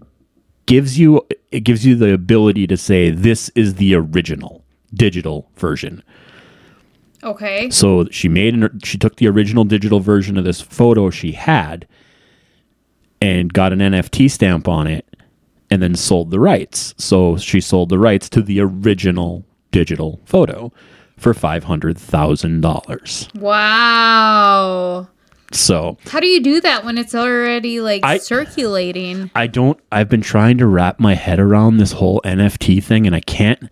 [0.66, 4.64] gives you it gives you the ability to say this is the original.
[4.94, 6.02] digital version.
[7.24, 7.70] Okay.
[7.70, 11.88] So she made an, she took the original digital version of this photo she had
[13.22, 15.06] and got an NFT stamp on it
[15.72, 16.94] and then sold the rights.
[16.98, 20.72] So she sold the rights to the original digital photo
[21.18, 23.36] for $500,000.
[23.40, 25.08] Wow.
[25.52, 29.32] So How do you do that when it's already like I- circulating?
[29.36, 33.16] I don't I've been trying to wrap my head around this whole NFT thing and
[33.16, 33.72] I can't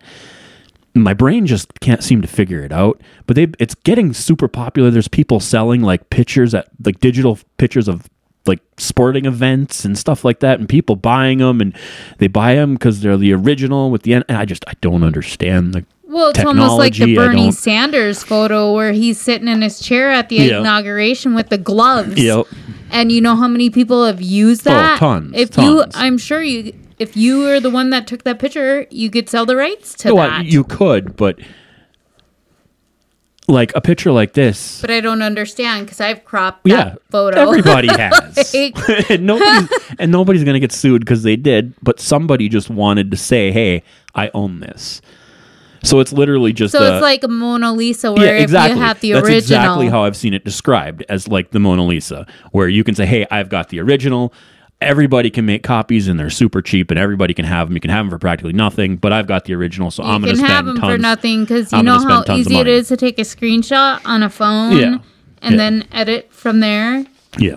[0.94, 3.00] my brain just can't seem to figure it out.
[3.26, 4.90] But they it's getting super popular.
[4.90, 8.08] There's people selling like pictures at like digital pictures of
[8.48, 11.76] like sporting events and stuff like that and people buying them and
[12.18, 15.02] they buy them because they're the original with the N- and I just I don't
[15.04, 19.78] understand the Well, it's almost like the Bernie Sanders photo where he's sitting in his
[19.78, 20.60] chair at the Yeah.
[20.60, 22.16] inauguration with the gloves.
[22.18, 22.46] Yep.
[22.90, 24.98] And you know how many people have used Oh, that?
[24.98, 25.84] tons, If you.
[25.94, 29.44] I'm sure you, if you were the one that took that picture, you could sell
[29.44, 30.46] the rights to Well, that.
[30.46, 31.38] you could, but
[33.48, 37.40] like a picture like this but I don't understand because I've cropped that yeah, photo.
[37.40, 39.68] Everybody has, Like- and nobody's
[39.98, 41.74] and nobody's gonna get sued because they did.
[41.82, 43.82] But somebody just wanted to say, "Hey,
[44.14, 45.00] I own this."
[45.82, 48.72] So it's literally just so a, it's like a Mona Lisa where yeah, exactly.
[48.72, 49.38] if you have the That's original.
[49.38, 53.06] exactly how I've seen it described as like the Mona Lisa, where you can say,
[53.06, 54.32] "Hey, I've got the original."
[54.80, 57.74] Everybody can make copies and they're super cheap, and everybody can have them.
[57.74, 60.22] You can have them for practically nothing, but I've got the original, so you I'm
[60.22, 60.92] going can to have spend them tons.
[60.94, 64.22] for nothing because you I'm know how easy it is to take a screenshot on
[64.22, 64.98] a phone Yeah.
[65.42, 65.56] and Yeah.
[65.56, 67.04] then edit from there.
[67.38, 67.56] Yeah.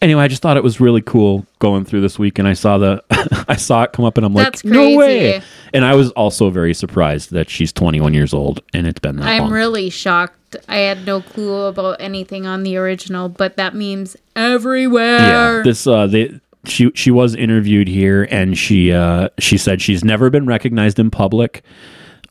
[0.00, 2.78] Anyway, I just thought it was really cool going through this week, and I saw
[2.78, 3.04] the,
[3.48, 5.42] I saw it come up, and I'm like, That's no way.
[5.74, 9.28] And I was also very surprised that she's 21 years old, and it's been that
[9.28, 9.50] I'm long.
[9.52, 10.38] really shocked.
[10.68, 15.18] I had no clue about anything on the original, but that memes everywhere.
[15.18, 15.62] yeah.
[15.64, 20.30] This, uh, they, she, she was interviewed here, and she, uh, she said she's never
[20.30, 21.62] been recognized in public,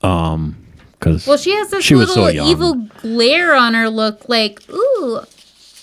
[0.04, 0.58] um,
[0.94, 4.62] because well, she has this She was little so evil glare on her look like,
[4.70, 5.20] ooh,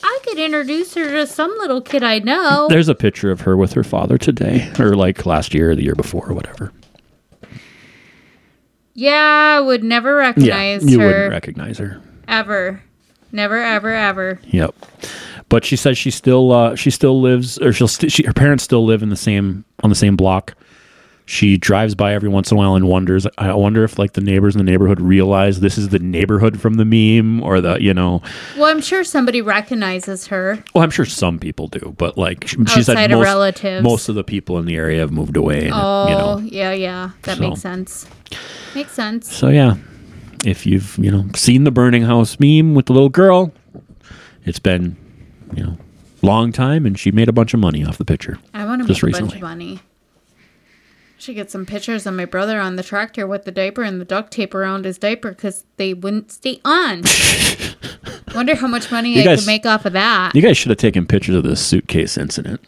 [0.03, 2.67] I could introduce her to some little kid I know.
[2.71, 5.83] there's a picture of her with her father today, or like last year or the
[5.83, 6.73] year before, or whatever.
[8.95, 12.01] yeah, I would never recognize Yeah, you her wouldn't recognize her.
[12.29, 12.83] Ever.
[13.33, 14.41] Never, ever, ever.
[14.45, 14.75] Yep.
[15.49, 18.65] But she says she still uh, she still lives or she'll st- she, her parents
[18.65, 20.55] still live in the same on the same block.
[21.27, 23.27] She drives by every once in a while and wonders.
[23.37, 26.75] I wonder if like the neighbors in the neighborhood realize this is the neighborhood from
[26.75, 28.23] the meme or the you know.
[28.57, 30.63] Well, I'm sure somebody recognizes her.
[30.75, 33.83] Well, I'm sure some people do, but like she, she said, most, relatives.
[33.85, 35.67] most of the people in the area have moved away.
[35.67, 37.11] And, Oh, you know, yeah, yeah.
[37.25, 37.43] That So.
[37.49, 38.07] makes sense.
[38.75, 39.31] Makes sense.
[39.35, 39.77] so yeah,
[40.45, 43.53] if you've you know seen the burning house meme with the little girl,
[44.45, 44.97] it's been
[45.55, 45.79] you know
[46.23, 48.39] long time, and she made a bunch of money off the picture.
[48.55, 49.81] I want to make Just a bunch of money.
[51.21, 54.05] She get some pictures of my brother on the tractor with the diaper and the
[54.05, 57.03] duct tape around his diaper because they wouldn't stay on.
[58.37, 60.37] Wonder how much money You I guys- could make off of that.
[60.37, 62.61] You guys should have taken pictures of the suitcase incident.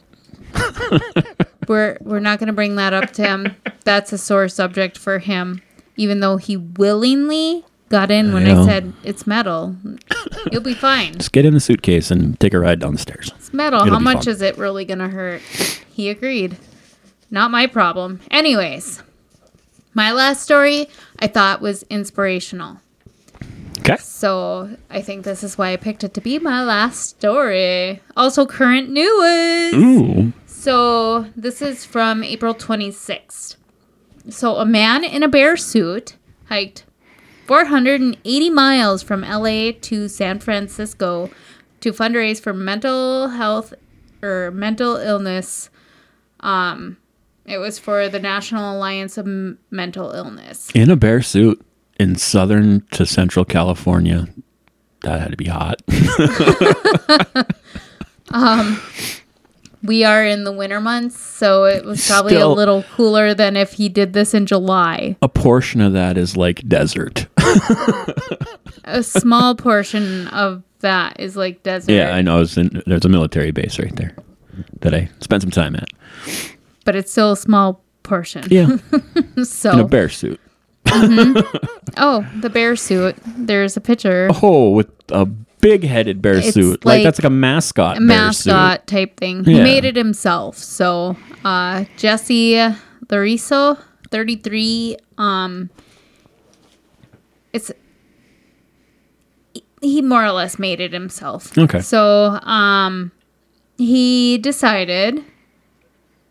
[1.68, 3.54] We're we're not going to bring that up to him.
[3.84, 5.62] That's a sore subject for him.
[6.00, 8.64] Even though he willingly got in when I Yeah.
[8.64, 9.76] said it's metal,
[10.50, 11.12] you'll be fine.
[11.18, 13.30] Just get in the suitcase and take a ride down the stairs.
[13.36, 13.80] It's metal.
[13.82, 14.32] It'll How much fun.
[14.32, 15.42] is it really going to hurt?
[15.92, 16.56] He agreed.
[17.30, 18.20] Not my problem.
[18.30, 19.02] Anyways,
[19.92, 20.88] my last story
[21.18, 22.78] I thought was inspirational.
[23.80, 23.96] Okay.
[23.98, 28.00] So I think this is why I picked it to be my last story.
[28.16, 29.74] Also, current news.
[29.74, 30.32] Ooh.
[30.46, 33.56] So this is from April 26th.
[34.28, 36.16] So a man in a bear suit
[36.46, 36.84] hiked
[37.46, 41.30] 480 miles from LA to San Francisco
[41.80, 43.74] to fundraise for mental health
[44.22, 45.70] or mental illness.
[46.40, 46.98] Um,
[47.46, 50.70] it was for the National Alliance of M- Mental Illness.
[50.74, 51.64] In a bear suit
[51.98, 54.28] in southern to central California.
[55.02, 55.82] That had to be hot.
[59.82, 63.56] We are in the winter months, so it was probably Still- a little cooler than
[63.56, 65.16] if he did this in July.
[65.22, 67.26] a portion of that is like desert.
[68.84, 71.92] A small portion of that is like desert.
[71.92, 72.44] yeah, I know.
[72.56, 74.14] In, there's a military base right there
[74.80, 75.88] that I spent some time at.
[76.84, 78.44] but it's still a small portion.
[78.50, 78.76] Yeah,
[79.44, 80.40] So, in a bear suit.
[80.86, 81.56] Mm-hmm.
[81.98, 83.16] oh, the bear suit.
[83.36, 85.28] There's a picture, Oh, with a
[85.60, 86.84] big-headed bear It's suit.
[86.84, 87.96] Like, like that's like a mascot.
[87.96, 89.44] a bear mascot type thing.
[89.44, 89.62] He Yeah.
[89.64, 90.56] made it himself.
[90.56, 92.54] So, uh, Jesse
[93.08, 93.78] Larios,
[94.10, 94.96] 33.
[95.18, 95.70] Um,
[97.52, 97.70] it's
[99.54, 101.56] he- he more or less made it himself.
[101.56, 101.80] Okay.
[101.80, 103.12] So, um,
[103.78, 105.24] he decided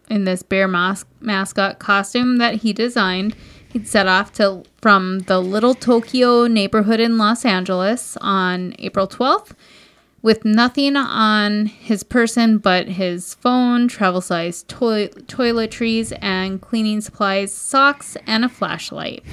[0.10, 3.36] in this bear mas- mascot costume that he designed,
[3.70, 9.52] He'd set off to from the Little Tokyo neighborhood in Los Angeles on April 12th
[10.22, 17.54] with nothing on his person but his phone, travel size toi- toiletries, and cleaning supplies,
[17.54, 19.24] socks, and a flashlight.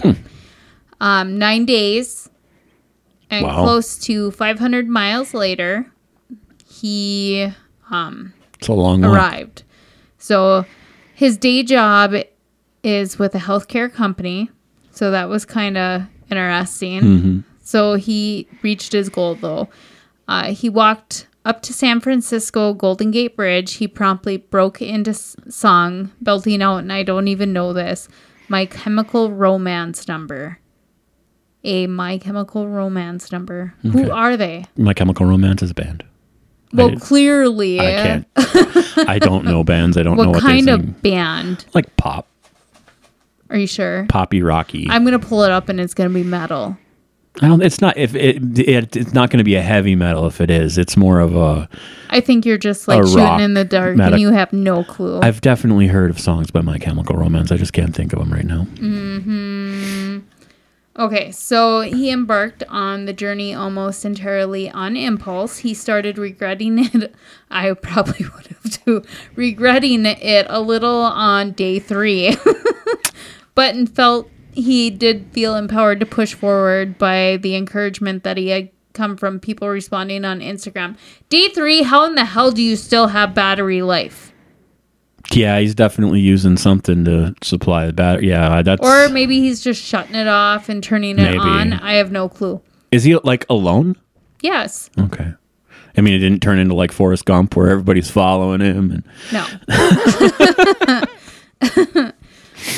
[1.00, 2.28] Um, nine days
[3.30, 3.64] and Wow.
[3.64, 5.90] close to 500 miles later,
[6.70, 7.52] he
[8.58, 9.10] It's a long walk.
[9.12, 9.62] arrived.
[10.18, 10.64] So
[11.14, 12.14] his day job
[12.86, 14.48] is with a healthcare company.
[14.92, 17.42] So that was kind of interesting.
[17.62, 19.68] So he reached his goal though.
[20.28, 23.74] Uh, he walked up to San Francisco Golden Gate Bridge.
[23.74, 28.08] He promptly broke into song, belting out, and I don't even know this,
[28.48, 30.58] My Chemical Romance number.
[31.64, 33.74] A My Chemical Romance number.
[33.82, 34.64] Who are they?
[34.76, 36.04] My Chemical Romance is a band.
[36.72, 37.80] Well, I- clearly.
[37.80, 38.26] I can't.
[39.08, 39.96] I don't know bands.
[39.96, 41.64] I don't know What what kind they of band?
[41.74, 42.26] Like pop,
[43.50, 44.06] Are you sure?
[44.08, 44.86] poppy, rocky.
[44.90, 46.76] I'm gonna pull it up and it's gonna be metal.
[47.42, 47.62] I don't.
[47.62, 47.96] It's not.
[47.98, 50.26] If it, it it's not going to be a heavy metal.
[50.26, 51.68] If it is, it's more of a.
[52.08, 55.20] I think you're just like shooting in the dark and you have no clue.
[55.20, 57.52] I've definitely heard of songs by My Chemical Romance.
[57.52, 58.62] I just can't think of them right now.
[58.64, 60.20] Hmm.
[60.98, 65.58] okay, so he embarked on the journey almost entirely on impulse.
[65.58, 67.14] He started regretting it.
[67.50, 69.02] I probably would have too.
[69.34, 72.34] Regretting it a little on day three,
[73.56, 78.48] but and felt he did feel empowered to push forward by the encouragement that he
[78.50, 80.96] had come from people responding on Instagram.
[81.28, 84.32] Day three, how in the hell do you still have battery life?
[85.32, 88.28] Yeah, he's definitely using something to supply the battery.
[88.28, 88.86] Yeah, that's.
[88.86, 91.38] Or maybe he's just shutting it off and turning it Maybe.
[91.38, 91.72] on.
[91.72, 92.62] I have no clue.
[92.92, 93.96] is he like alone?
[94.40, 94.88] Yes.
[94.98, 95.32] Okay.
[95.98, 98.90] I mean, it didn't turn into like Forrest Gump where everybody's following him.
[98.92, 99.46] And No.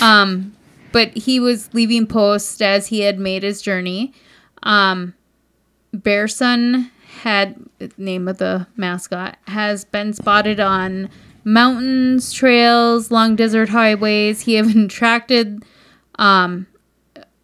[0.03, 0.55] um,
[0.99, 4.12] but he was leaving post as he had made his journey.
[4.64, 5.14] Um,
[5.94, 6.90] Bearsun
[7.22, 7.55] had
[7.96, 11.09] name of the mascot has been spotted on
[11.44, 14.40] mountains, trails, long desert highways.
[14.40, 15.64] He even attracted
[16.18, 16.66] um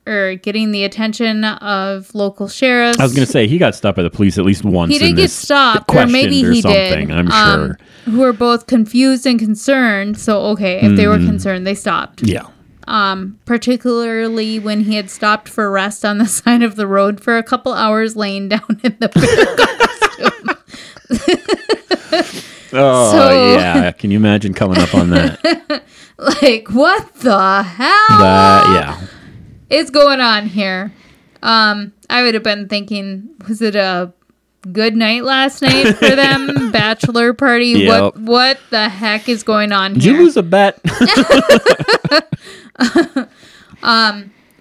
[0.05, 2.99] or getting the attention of local sheriffs.
[2.99, 4.93] I was going to say he got stopped by the police at least once.
[4.93, 7.17] he did in get stopped, or questioned maybe or he something, did.
[7.17, 7.79] I'm um, sure.
[8.13, 10.19] Who were both confused and concerned.
[10.19, 12.25] So okay, if they were concerned, they stopped.
[12.25, 12.49] Yeah.
[12.87, 17.39] Um, particularly when he had stopped for rest on the side of the road for
[17.39, 19.09] a couple hours, laying down in the
[22.77, 23.93] Oh So- yeah.
[23.93, 25.85] Can you imagine coming up on that?
[26.19, 29.07] like, what the hell that yeah.
[29.77, 30.93] is going on here?
[31.43, 34.13] Um, I would have been thinking, was it a
[34.73, 36.71] good night last night for them?
[36.73, 37.67] Bachelor party?
[37.67, 37.89] Yep.
[37.89, 40.81] What what the heck is going on Did you lose a bet?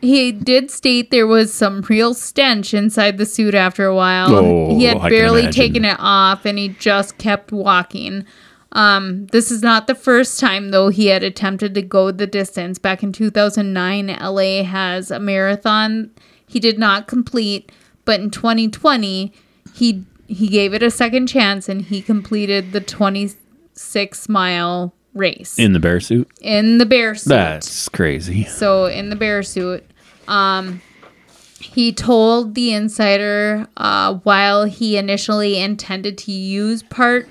[0.03, 4.35] He did state there was some real stench inside the suit after a while.
[4.35, 8.25] Oh, he had I barely taken it off and he just kept walking.
[8.73, 12.79] Um, this is not the first time, though, he had attempted to go the distance.
[12.79, 16.11] Back in 2009, LA has a marathon
[16.45, 17.71] he did not complete,
[18.03, 19.31] but in 2020,
[19.73, 25.73] he he gave it a second chance and he completed the 26 mile race in
[25.73, 26.27] the bear suit.
[26.41, 27.29] in the bear suit.
[27.29, 28.45] That's crazy.
[28.45, 29.85] So in the bear suit,
[30.27, 30.81] um,
[31.59, 37.27] he told the insider uh, while he initially intended to use part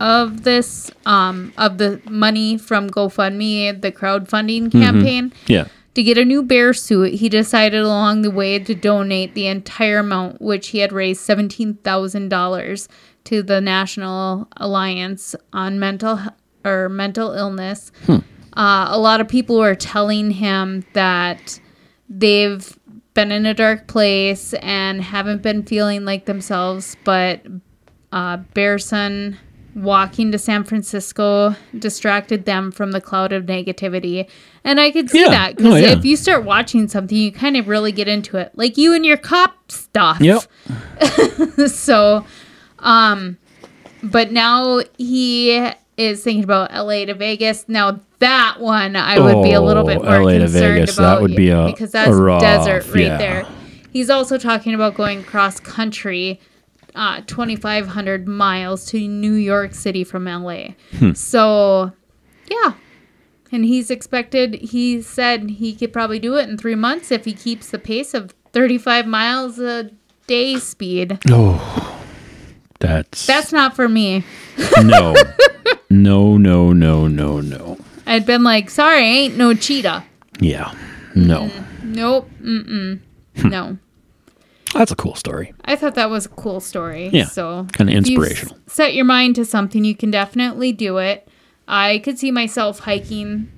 [0.00, 5.66] of this um, of the money from GoFundMe, the crowdfunding campaign, Yeah.
[5.94, 9.98] To get a new bear suit, he decided along the way to donate the entire
[9.98, 12.88] amount, which he had raised seventeen thousand dollars
[13.24, 16.18] to the National Alliance on Mental
[16.64, 17.92] or Mental Illness.
[18.08, 21.60] Uh, a lot of people were telling him that
[22.08, 22.78] they've
[23.14, 27.46] been in a dark place and haven't been feeling like themselves, but
[28.12, 29.36] uh, Bearsun
[29.74, 34.28] walking to San Francisco distracted them from the cloud of negativity.
[34.64, 35.28] And I could see Yeah.
[35.30, 35.88] that because Oh, yeah.
[35.96, 39.04] if you start watching something, you kind of really get into it, like you and
[39.06, 40.18] your cop stuff.
[40.20, 40.42] Yep.
[41.68, 42.24] so,
[42.80, 43.38] um,
[44.02, 47.64] but now he is thinking about LA to Vegas.
[47.68, 50.96] Now that one I would be a little bit Oh, more LA to concerned Vegas,
[50.96, 53.16] that about would be a- because that's a rough, desert right yeah.
[53.18, 53.46] there.
[53.92, 56.40] He's also talking about going cross country,
[56.94, 60.68] uh, 2,500 miles to New York City from LA.
[60.98, 61.12] Hmm.
[61.12, 61.92] So,
[62.50, 62.74] yeah.
[63.50, 67.34] And he's expected, he said he could probably do it in three months if he
[67.34, 69.90] keeps the pace of 35 miles a
[70.26, 71.18] day speed.
[71.30, 71.98] Oh.
[72.80, 74.24] That's That's not for me.
[74.82, 75.14] no.
[75.92, 77.76] No, no, no, no, no.
[78.06, 80.02] I'd been like, sorry, I ain't no cheetah.
[80.40, 80.72] Yeah.
[81.14, 81.50] No.
[81.82, 82.30] Nope.
[82.40, 82.98] Mm-mm.
[83.36, 83.48] Hmm.
[83.50, 83.78] No.
[84.74, 85.52] That's a cool story.
[85.64, 87.10] I thought that was a cool story.
[87.12, 88.56] Yeah, So kinda if you inspirational.
[88.66, 91.28] s- set your mind to something, you can definitely do it.
[91.68, 93.48] I could see myself hiking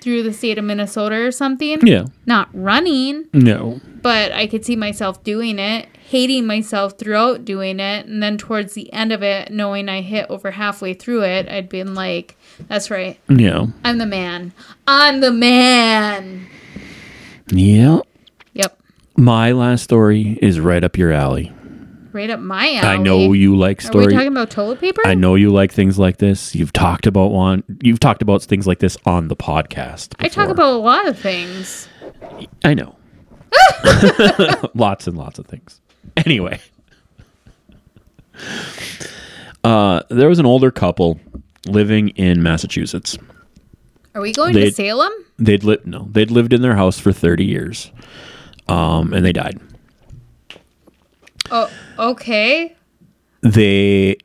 [0.00, 1.78] through the state of Minnesota or something.
[1.86, 2.06] Yeah.
[2.26, 3.80] Not running, No.
[4.02, 8.72] but I could see myself doing it, hating myself throughout doing it, and then towards
[8.72, 12.36] the end of it, knowing I hit over halfway through it, I'd been like,
[12.68, 13.66] "That's right, Yeah.
[13.84, 14.52] I'm the man.
[14.86, 16.46] I'm the man."
[17.52, 18.00] Yeah.
[19.20, 21.52] My last story is right up your alley.
[22.12, 22.88] right up my alley.
[22.88, 24.06] I know you like stories.
[24.06, 25.02] Are we talking about toilet paper?
[25.04, 26.54] I know you like things like this.
[26.54, 27.62] You've talked about one.
[27.82, 30.14] You've talked about things like this on the podcast.
[30.20, 31.86] I talk about a lot of things.
[32.64, 32.96] I know.
[34.74, 35.82] lots and lots of things.
[36.16, 36.58] Anyway,
[39.64, 41.20] uh, there was an older couple
[41.66, 43.18] living in Massachusetts.
[44.14, 45.12] Are we going They- to Salem?
[45.38, 47.90] They'd lived no, they'd lived in their house for thirty years,
[48.68, 49.58] um, and they died.
[51.50, 52.76] Oh, okay.
[53.42, 54.16] They,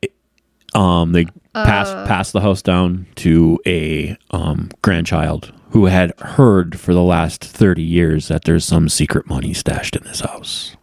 [0.74, 2.06] um, they passed Uh.
[2.06, 7.82] passed the house down to a um, grandchild who had heard for the last thirty
[7.82, 10.76] years that there's some secret money stashed in this house.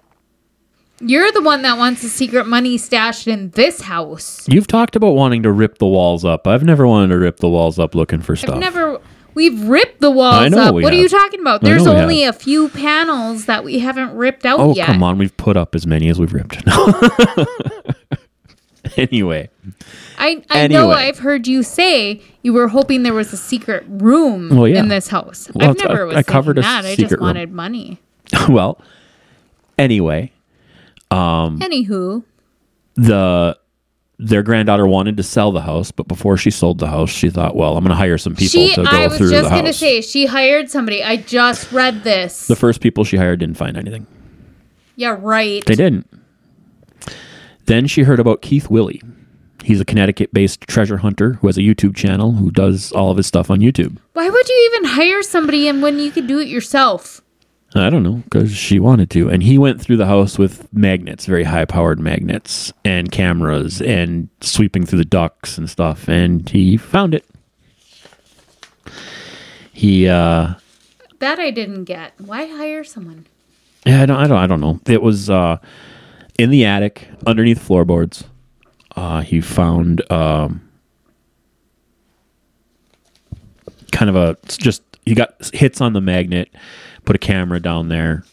[1.05, 4.47] You're the one that wants the secret money stashed in this house.
[4.49, 6.47] You've talked about wanting to rip the walls up.
[6.47, 8.55] I've never wanted to rip the walls up looking for stuff.
[8.55, 9.01] I've never.
[9.35, 10.75] We've ripped the walls I know up.
[10.75, 11.65] What are you talking about?
[11.65, 14.87] I There's know we only a few panels that we haven't ripped out oh, yet.
[14.87, 15.19] come on.
[15.19, 16.63] We've put up as many as we've ripped.
[18.97, 19.49] anyway,
[20.19, 24.51] I, I know I've heard you say you were hoping there was a secret room
[24.51, 24.81] Well, yeah.
[24.81, 25.51] in this house.
[25.55, 26.85] Well, I've it's- never I- was I covered a that.
[26.85, 27.21] I secret just room.
[27.23, 28.01] wanted money.
[28.49, 28.81] well,
[29.79, 30.33] anyway,
[31.11, 32.25] Um, Anywho,
[32.95, 33.59] the
[34.23, 37.57] their granddaughter wanted to sell the house, but before she sold the house, she thought,
[37.57, 38.75] well, I'm going to hire some people she.
[38.75, 41.03] to go I was through just the gonna say she hired somebody.
[41.03, 42.47] I just read this.
[42.47, 44.07] the first people she hired didn't find anything.
[44.97, 45.65] yeah, right.
[45.67, 46.07] They didn't.
[47.67, 49.03] Then she heard about Keith Willie.
[49.65, 53.17] He's a Connecticut based treasure hunter who has a YouTube channel who does all of
[53.17, 53.97] his stuff on YouTube.
[54.13, 57.21] Why would you even hire somebody and when you could do it yourself?
[57.75, 59.31] I don't know, because she wanted to.
[59.31, 64.29] And he went through the house with magnets, very high powered magnets, and cameras, and
[64.43, 66.07] sweeping through the ducts and stuff.
[66.09, 67.25] And he found it.
[69.73, 70.55] He, uh,
[71.21, 72.13] That I didn't get.
[72.19, 73.27] Why hire someone?
[73.87, 74.79] yeah, I don't, I don't, I don't know.
[74.87, 75.57] It was uh,
[76.39, 78.25] in the attic underneath floorboards.
[78.95, 80.61] Uh, he found um,
[83.91, 86.51] kind of a just he got hits on the magnet,
[87.05, 88.25] put a camera down there.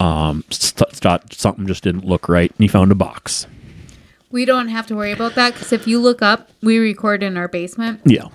[0.00, 3.46] Um, st- thought something just didn't look right, and he found a box.
[4.30, 7.36] We don't have to worry about that because if you look up, we record in
[7.36, 8.00] our basement.
[8.04, 8.26] Yeah,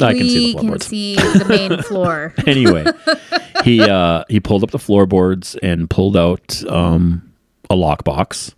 [0.00, 2.34] I we can see the can see the main floor.
[2.46, 2.84] anyway,
[3.64, 7.32] he uh, he pulled up the floorboards and pulled out um,
[7.70, 8.54] a lockbox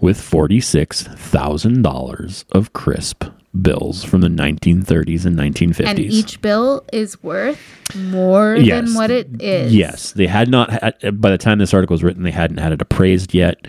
[0.00, 3.24] with forty six thousand dollars of crisp
[3.60, 5.88] bills from the nineteen thirties and nineteen fifties.
[5.88, 7.58] And each bill is worth
[7.96, 8.84] more Yes.
[8.86, 9.74] than what it is.
[9.74, 10.70] Yes, they had not.
[10.70, 13.66] Had, by the time this article was written, they hadn't had it appraised yet.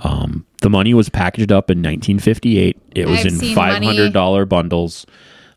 [0.00, 2.78] Um, the money was packaged up in 1958.
[2.94, 5.06] It was I've in five hundred dollar bundles.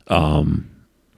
[0.07, 0.69] Um,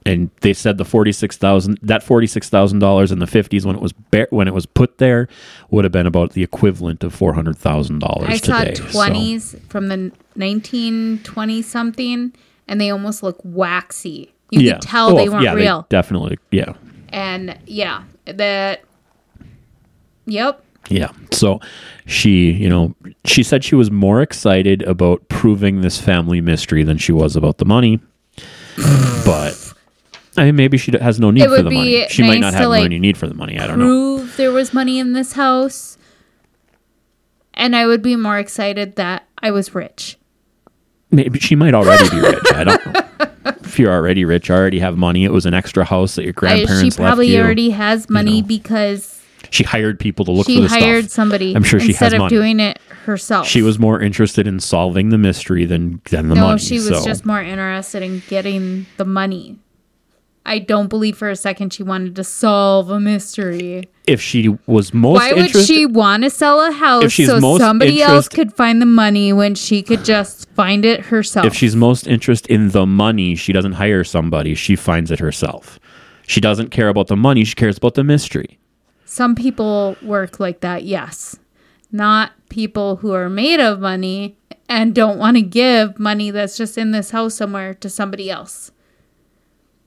[0.04, 3.66] and they said the forty six thousand that forty six thousand dollars in the fifties
[3.66, 5.26] when it was ba- when it was put there
[5.70, 8.74] would have been about the equivalent of four hundred thousand dollars I saw today.
[8.76, 12.32] so- twenties from the nineteen twenty something,
[12.68, 14.32] and they almost look waxy.
[14.50, 15.86] You yeah, could tell Oh, they weren't yeah, real.
[15.88, 16.74] definitely, yeah.
[17.10, 18.84] and yeah, that.
[20.26, 20.62] Yep.
[20.88, 21.10] Yeah.
[21.32, 21.60] So
[22.06, 22.94] she, you know,
[23.24, 27.58] she said she was more excited about proving this family mystery than she was about
[27.58, 28.00] the money.
[29.24, 29.74] but
[30.36, 32.06] I mean, maybe she has no need for the money.
[32.08, 33.58] She might not have like, any need for the money.
[33.58, 34.16] I don't know.
[34.18, 35.96] Prove there was money in this house,
[37.54, 40.18] and I would be more excited that I was rich.
[41.16, 42.44] Maybe she might already be rich.
[42.52, 43.02] I don't know.
[43.62, 45.24] If you're already rich, already have money.
[45.24, 47.42] It was an extra house that your I, grandparents she probably left you.
[47.42, 48.46] already has money know.
[48.46, 51.12] because she hired people to look she for the hired stuff.
[51.14, 51.54] somebody.
[51.54, 52.36] I'm sure she instead has of money.
[52.36, 53.46] doing it herself.
[53.46, 56.58] She was more interested in solving the mystery than than the no, money.
[56.58, 57.04] she was so.
[57.04, 59.58] just more interested in getting the money.
[60.44, 63.88] I don't believe for a second she wanted to solve a mystery.
[64.06, 68.28] If she was most Why would she want to sell a house so somebody else
[68.28, 71.46] could find the money when she could just find it herself?
[71.46, 74.54] if she's most interested in the money, she doesn't hire somebody.
[74.54, 75.78] She finds it herself.
[76.26, 77.44] She doesn't care about the money.
[77.44, 78.58] She cares about the mystery.
[79.04, 81.36] Some people work like that, yes.
[81.92, 84.36] Not people who are made of money
[84.68, 88.72] and don't want to give money that's just in this house somewhere to somebody else.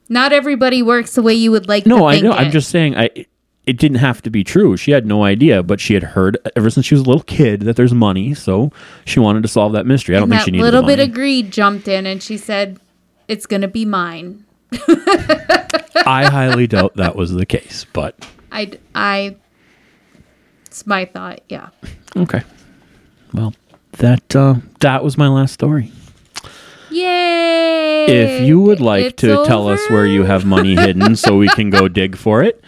[0.08, 2.32] Not everybody works the way you would like to No, I know.
[2.32, 2.36] it.
[2.36, 2.98] I'm just saying.
[2.98, 3.26] I
[3.70, 4.76] it didn't have to be true.
[4.76, 7.62] She had no idea, but she had heard ever since she was a little kid
[7.62, 8.72] that there's money, so
[9.06, 10.16] she wanted to solve that mystery.
[10.16, 10.64] I don't think that she needed.
[10.64, 12.80] A little bit of greed jumped in and she said,
[13.28, 14.44] It's going to be mine.
[14.74, 18.16] I highly doubt that was the case, but
[18.52, 19.36] I, I,
[20.66, 21.42] it's my thought.
[21.48, 21.70] Yeah.
[22.18, 22.42] okay.
[23.36, 23.54] Well,
[24.00, 25.92] that uh, that was my last story.
[26.90, 28.06] Yay.
[28.08, 31.48] If you would like It's to tell us where you have money hidden so we
[31.50, 32.64] can go dig for it,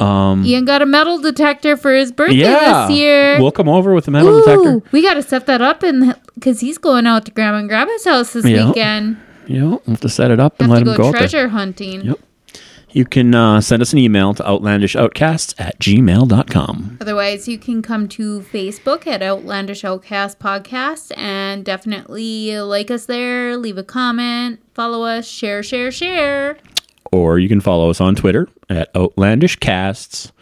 [0.00, 3.40] Ian got a metal detector for his birthday yeah, this year.
[3.40, 4.82] we'll come over with a metal Ooh, detector.
[4.92, 8.04] we got to set that up and because he's going out to Grandma and Grandma's
[8.04, 8.68] house this Yeah.
[8.68, 9.16] weekend.
[9.46, 11.20] You know, we'll have to set it up and let him go go out there.
[11.20, 12.02] treasure hunting.
[12.02, 12.18] Yep.
[12.92, 16.98] You can uh, send us an email to outlandishoutcasts at gmail.com.
[17.00, 23.56] Otherwise, you can come to Facebook at Outlandish Outcast Podcast and definitely like us there,
[23.58, 26.56] leave a comment, follow us, share, share, share.
[27.12, 30.32] Or you can follow us on Twitter at outlandishcasts.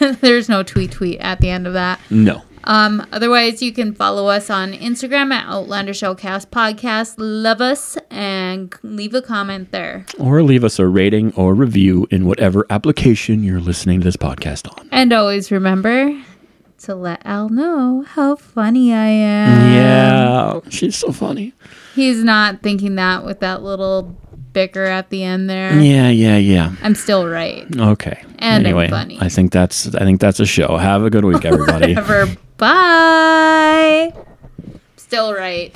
[0.20, 2.00] There's no tweet tweet at the end of that.
[2.10, 2.42] No.
[2.66, 7.14] Um, otherwise, you can follow us on Instagram at Outlandish Outcast Podcast.
[7.18, 10.06] Love us and leave a comment there.
[10.18, 14.70] Or leave us a rating or review in whatever application you're listening to this podcast
[14.78, 14.88] on.
[14.90, 16.18] And always remember
[16.78, 19.72] to let Al know how funny I am.
[19.72, 21.52] Yeah, she's so funny.
[21.94, 24.16] He's not thinking that with that little
[24.52, 25.78] bicker at the end there.
[25.78, 26.72] Yeah, yeah, yeah.
[26.82, 27.66] I'm still right.
[27.76, 28.22] Okay.
[28.38, 29.18] And I'm anyway, funny.
[29.20, 30.76] I think that's I think that's a show.
[30.76, 31.94] Have a good week, everybody.
[31.94, 32.34] Whatever.
[32.56, 34.12] Bye.
[34.96, 35.74] Still right.